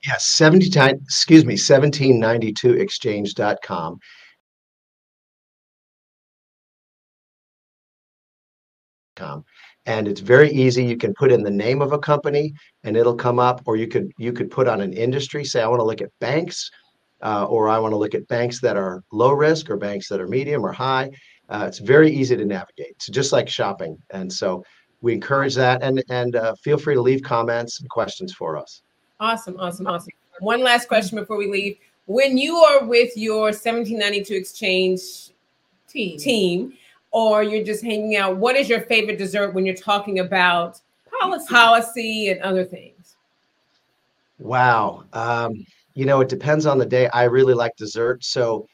Yes, 0.07 0.25
70 0.27 0.71
time, 0.71 1.01
excuse 1.03 1.45
me, 1.45 1.55
1792exchange.com. 1.55 3.99
Com. 9.17 9.45
And 9.87 10.09
it's 10.09 10.21
very 10.21 10.51
easy. 10.51 10.85
You 10.85 10.97
can 10.97 11.13
put 11.15 11.31
in 11.31 11.43
the 11.43 11.51
name 11.51 11.83
of 11.83 11.93
a 11.93 11.99
company 11.99 12.55
and 12.85 12.97
it'll 12.97 13.15
come 13.15 13.39
up, 13.39 13.63
or 13.67 13.77
you 13.77 13.87
could 13.87 14.13
you 14.19 14.33
could 14.33 14.51
put 14.51 14.67
on 14.67 14.81
an 14.81 14.93
industry. 14.93 15.45
Say, 15.45 15.63
I 15.63 15.67
want 15.67 15.81
to 15.81 15.85
look 15.85 16.01
at 16.01 16.11
banks, 16.21 16.71
uh, 17.23 17.45
or 17.45 17.69
I 17.69 17.79
want 17.79 17.93
to 17.93 17.97
look 17.97 18.15
at 18.15 18.27
banks 18.29 18.61
that 18.61 18.77
are 18.77 19.03
low 19.13 19.33
risk 19.33 19.71
or 19.71 19.77
banks 19.77 20.09
that 20.09 20.21
are 20.21 20.29
medium 20.29 20.65
or 20.65 20.73
high. 20.73 21.11
Uh, 21.51 21.67
it's 21.69 21.79
very 21.79 22.11
easy 22.11 22.37
to 22.37 22.45
navigate. 22.45 22.93
It's 22.97 23.09
just 23.09 23.33
like 23.33 23.49
shopping, 23.49 23.99
and 24.11 24.33
so 24.33 24.65
we 25.03 25.13
encourage 25.13 25.55
that. 25.57 25.83
And 25.83 26.03
and 26.09 26.37
uh, 26.37 26.55
feel 26.57 26.79
free 26.79 26.95
to 26.95 27.03
leave 27.03 27.23
comments 27.23 27.81
and 27.81 27.89
questions 27.91 28.33
for 28.33 28.57
us. 28.57 28.83
Awesome, 29.21 29.57
awesome, 29.61 29.87
awesome. 29.87 30.13
One 30.41 30.63
last 30.63 30.89
question 30.89 31.19
before 31.19 31.37
we 31.37 31.51
leave. 31.51 31.77
When 32.07 32.37
you 32.37 32.57
are 32.57 32.85
with 32.85 33.17
your 33.17 33.45
1792 33.45 34.35
exchange 34.35 35.01
team, 35.89 36.19
team 36.19 36.73
or 37.15 37.45
you're 37.45 37.65
just 37.65 37.85
hanging 37.85 38.17
out, 38.17 38.37
what 38.37 38.57
is 38.57 38.69
your 38.69 38.81
favorite 38.81 39.19
dessert 39.19 39.55
when 39.55 39.65
you're 39.65 39.77
talking 39.77 40.19
about 40.19 40.81
policy, 41.21 41.47
policy 41.49 42.29
and 42.31 42.41
other 42.43 42.65
things? 42.65 43.15
Wow. 44.41 45.05
Um, 45.13 45.65
you 45.95 46.07
know, 46.07 46.21
it 46.21 46.29
depends 46.29 46.67
on 46.67 46.77
the 46.77 46.85
day. 46.85 47.07
I 47.11 47.25
really 47.25 47.55
like 47.55 47.77
dessert. 47.77 48.25
So 48.25 48.67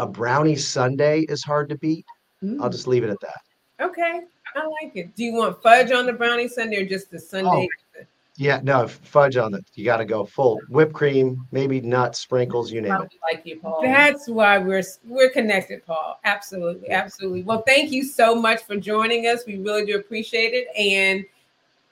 a 0.00 0.06
brownie 0.08 0.56
sundae 0.56 1.20
is 1.28 1.44
hard 1.44 1.68
to 1.68 1.78
beat. 1.78 2.04
Mm. 2.42 2.60
I'll 2.60 2.68
just 2.68 2.88
leave 2.88 3.04
it 3.04 3.10
at 3.10 3.20
that. 3.20 3.40
Okay. 3.80 4.22
I 4.56 4.66
like 4.82 4.96
it. 4.96 5.14
Do 5.14 5.22
you 5.22 5.34
want 5.34 5.62
fudge 5.62 5.92
on 5.92 6.04
the 6.04 6.12
brownie 6.12 6.48
sundae 6.48 6.82
or 6.82 6.86
just 6.86 7.12
the 7.12 7.20
sundae? 7.20 7.68
Oh, 7.68 8.02
yeah, 8.38 8.60
no 8.62 8.86
fudge 8.86 9.36
on 9.36 9.52
it. 9.52 9.64
You 9.74 9.84
got 9.84 9.96
to 9.96 10.04
go 10.04 10.24
full 10.24 10.60
whipped 10.68 10.92
cream, 10.92 11.44
maybe 11.50 11.80
nuts, 11.80 12.20
sprinkles, 12.20 12.70
you 12.70 12.80
name 12.80 12.92
it. 12.92 13.12
Like 13.20 13.44
you, 13.44 13.58
Paul. 13.58 13.82
That's 13.82 14.28
why 14.28 14.58
we're 14.58 14.84
we're 15.04 15.30
connected, 15.30 15.84
Paul. 15.84 16.20
Absolutely, 16.22 16.88
absolutely. 16.90 17.42
Well, 17.42 17.64
thank 17.66 17.90
you 17.90 18.04
so 18.04 18.36
much 18.36 18.62
for 18.62 18.76
joining 18.76 19.26
us. 19.26 19.44
We 19.44 19.58
really 19.58 19.86
do 19.86 19.96
appreciate 19.96 20.54
it, 20.54 20.68
and 20.78 21.24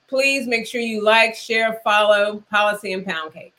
please 0.06 0.46
make 0.46 0.68
sure 0.68 0.80
you 0.80 1.02
like, 1.02 1.35
share, 1.35 1.80
follow 1.82 2.44
Policy 2.48 2.92
and 2.92 3.04
Pound 3.04 3.32
Cake 3.35 3.52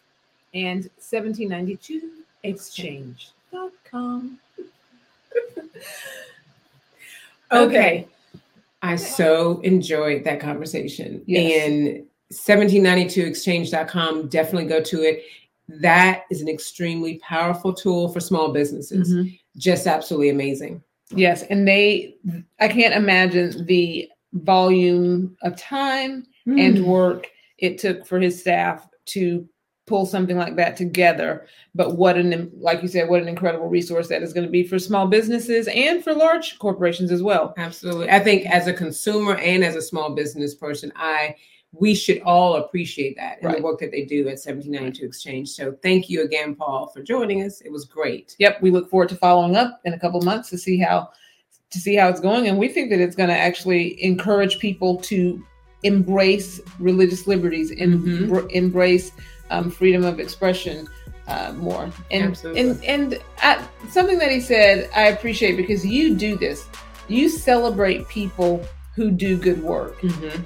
and 0.54 0.84
1792 0.95 2.10
exchange.com. 2.43 4.39
okay. 7.52 7.65
okay. 7.65 8.08
I 8.82 8.95
so 8.95 9.60
enjoyed 9.62 10.23
that 10.23 10.39
conversation. 10.39 11.21
Yes. 11.26 11.67
And 11.67 12.06
1792exchange.com, 12.34 14.28
definitely 14.28 14.68
go 14.68 14.82
to 14.82 15.02
it. 15.04 15.24
That 15.70 16.24
is 16.30 16.42
an 16.42 16.50
extremely 16.50 17.20
powerful 17.20 17.74
tool 17.74 18.10
for 18.10 18.20
small 18.20 18.52
businesses. 18.52 19.13
Mm-hmm. 19.13 19.30
Just 19.58 19.88
absolutely 19.88 20.30
amazing. 20.30 20.84
Yes. 21.10 21.44
And 21.44 21.68
they, 21.68 22.16
I 22.60 22.68
can't 22.68 22.94
imagine 22.94 23.66
the 23.66 24.10
volume 24.34 25.38
of 25.42 25.58
time 25.58 26.26
mm. 26.48 26.60
and 26.60 26.86
work 26.86 27.28
it 27.58 27.78
took 27.78 28.06
for 28.06 28.20
his 28.20 28.40
staff 28.40 28.88
to 29.06 29.48
pull 29.88 30.06
something 30.06 30.38
like 30.38 30.58
that 30.58 30.76
together. 30.76 31.48
But 31.74 31.96
what 31.96 32.18
an, 32.18 32.52
like 32.58 32.82
you 32.82 32.90
said, 32.90 33.10
what 33.10 33.22
an 33.22 33.30
incredible 33.30 33.70
resource 33.70 34.10
that 34.10 34.22
is 34.22 34.34
going 34.34 34.46
to 34.46 34.52
be 34.52 34.63
for 34.63 34.78
small 34.78 35.08
businesses 35.08 35.68
and 35.70 36.04
for 36.04 36.13
large 36.13 36.60
corporations 36.60 37.10
as 37.10 37.24
well. 37.24 37.54
Absolutely. 37.58 38.10
I 38.10 38.20
think 38.20 38.46
as 38.48 38.68
a 38.68 38.74
consumer 38.74 39.36
and 39.38 39.63
as 39.63 39.76
a 39.76 39.82
small 39.82 40.13
business 40.13 40.54
person, 40.54 40.92
I, 40.98 41.36
we 41.80 41.94
should 41.94 42.22
all 42.22 42.56
appreciate 42.56 43.16
that 43.18 43.38
and 43.38 43.46
right. 43.46 43.58
the 43.58 43.63
work 43.63 43.80
that 43.80 43.92
they 43.92 44.04
do 44.04 44.22
at 44.22 44.38
1792 44.38 45.06
Exchange. 45.06 45.50
So 45.50 45.76
thank 45.84 46.10
you 46.10 46.24
again, 46.24 46.56
Paul, 46.56 46.88
for 46.88 47.02
joining 47.02 47.44
us. 47.44 47.62
It 47.62 47.72
was 47.72 47.86
great. 47.86 48.36
Yep, 48.40 48.62
we 48.62 48.72
look 48.72 48.90
forward 48.90 49.10
to 49.10 49.16
following 49.16 49.56
up 49.56 49.80
in 49.86 49.94
a 49.94 50.00
couple 50.00 50.22
months 50.22 50.50
to 50.50 50.58
see 50.58 50.80
how 50.80 51.10
to 51.70 51.80
see 51.80 51.96
how 51.96 52.08
it's 52.08 52.22
going, 52.22 52.48
and 52.48 52.58
we 52.58 52.70
think 52.70 52.90
that 52.92 53.02
it's 53.02 53.16
going 53.16 53.30
to 53.30 53.38
actually 53.38 54.02
encourage 54.02 54.58
people 54.60 54.98
to 55.02 55.46
embrace 55.84 56.62
religious 56.80 57.28
liberties 57.28 57.72
and 57.72 58.00
mm-hmm. 58.00 58.50
embrace 58.52 59.12
um, 59.50 59.70
freedom 59.70 60.06
of 60.06 60.20
expression 60.20 60.88
uh, 61.28 61.52
more. 61.58 61.92
And 62.10 62.30
Absolutely. 62.30 62.62
and 62.62 62.84
and 62.86 63.20
I, 63.40 63.62
something 63.90 64.18
that 64.20 64.32
he 64.32 64.40
said 64.40 64.90
I 64.96 65.08
appreciate 65.08 65.58
because 65.58 65.86
you 65.86 66.16
do 66.16 66.38
this. 66.38 66.66
You 67.10 67.30
celebrate 67.30 68.08
people 68.08 68.66
who 68.96 69.12
do 69.12 69.38
good 69.38 69.62
work. 69.62 70.00
Mm-hmm 70.00 70.44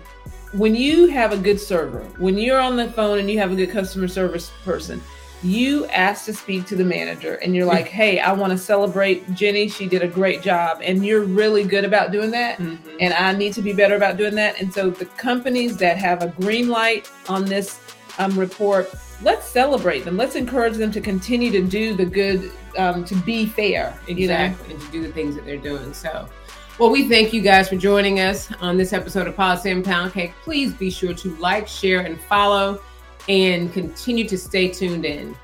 when 0.53 0.75
you 0.75 1.07
have 1.07 1.31
a 1.31 1.37
good 1.37 1.59
server, 1.59 2.03
when 2.17 2.37
you're 2.37 2.59
on 2.59 2.75
the 2.75 2.91
phone 2.91 3.19
and 3.19 3.29
you 3.29 3.39
have 3.39 3.51
a 3.51 3.55
good 3.55 3.69
customer 3.69 4.07
service 4.07 4.51
person, 4.65 5.01
you 5.43 5.87
ask 5.87 6.25
to 6.25 6.33
speak 6.33 6.65
to 6.67 6.75
the 6.75 6.83
manager 6.83 7.35
and 7.35 7.55
you're 7.55 7.65
like, 7.65 7.87
hey, 7.87 8.19
I 8.19 8.31
want 8.31 8.51
to 8.51 8.57
celebrate 8.57 9.33
Jenny. 9.33 9.67
She 9.69 9.87
did 9.87 10.03
a 10.03 10.07
great 10.07 10.41
job. 10.41 10.79
And 10.83 11.03
you're 11.05 11.23
really 11.23 11.63
good 11.63 11.83
about 11.83 12.11
doing 12.11 12.29
that. 12.31 12.59
Mm-hmm. 12.59 12.97
And 12.99 13.13
I 13.13 13.33
need 13.33 13.53
to 13.53 13.61
be 13.61 13.73
better 13.73 13.95
about 13.95 14.17
doing 14.17 14.35
that. 14.35 14.61
And 14.61 14.71
so 14.71 14.91
the 14.91 15.05
companies 15.05 15.77
that 15.77 15.97
have 15.97 16.21
a 16.21 16.27
green 16.27 16.69
light 16.69 17.09
on 17.27 17.45
this 17.45 17.79
um, 18.19 18.37
report, 18.37 18.93
let's 19.23 19.47
celebrate 19.47 20.05
them. 20.05 20.15
Let's 20.15 20.35
encourage 20.35 20.75
them 20.75 20.91
to 20.91 21.01
continue 21.01 21.49
to 21.51 21.63
do 21.63 21.95
the 21.95 22.05
good, 22.05 22.51
um, 22.77 23.03
to 23.05 23.15
be 23.15 23.47
fair. 23.47 23.97
Exactly. 24.07 24.21
You 24.21 24.27
know? 24.27 24.55
And 24.69 24.79
to 24.79 24.91
do 24.91 25.01
the 25.01 25.11
things 25.11 25.35
that 25.35 25.45
they're 25.45 25.57
doing. 25.57 25.91
So 25.93 26.29
well, 26.79 26.89
we 26.89 27.07
thank 27.07 27.33
you 27.33 27.41
guys 27.41 27.69
for 27.69 27.75
joining 27.75 28.19
us 28.19 28.51
on 28.59 28.77
this 28.77 28.93
episode 28.93 29.27
of 29.27 29.35
Policy 29.35 29.71
and 29.71 29.83
Pound 29.83 30.13
Cake. 30.13 30.33
Please 30.43 30.73
be 30.73 30.89
sure 30.89 31.13
to 31.13 31.35
like, 31.37 31.67
share, 31.67 32.01
and 32.01 32.19
follow, 32.21 32.81
and 33.29 33.71
continue 33.71 34.27
to 34.27 34.37
stay 34.37 34.69
tuned 34.69 35.05
in. 35.05 35.35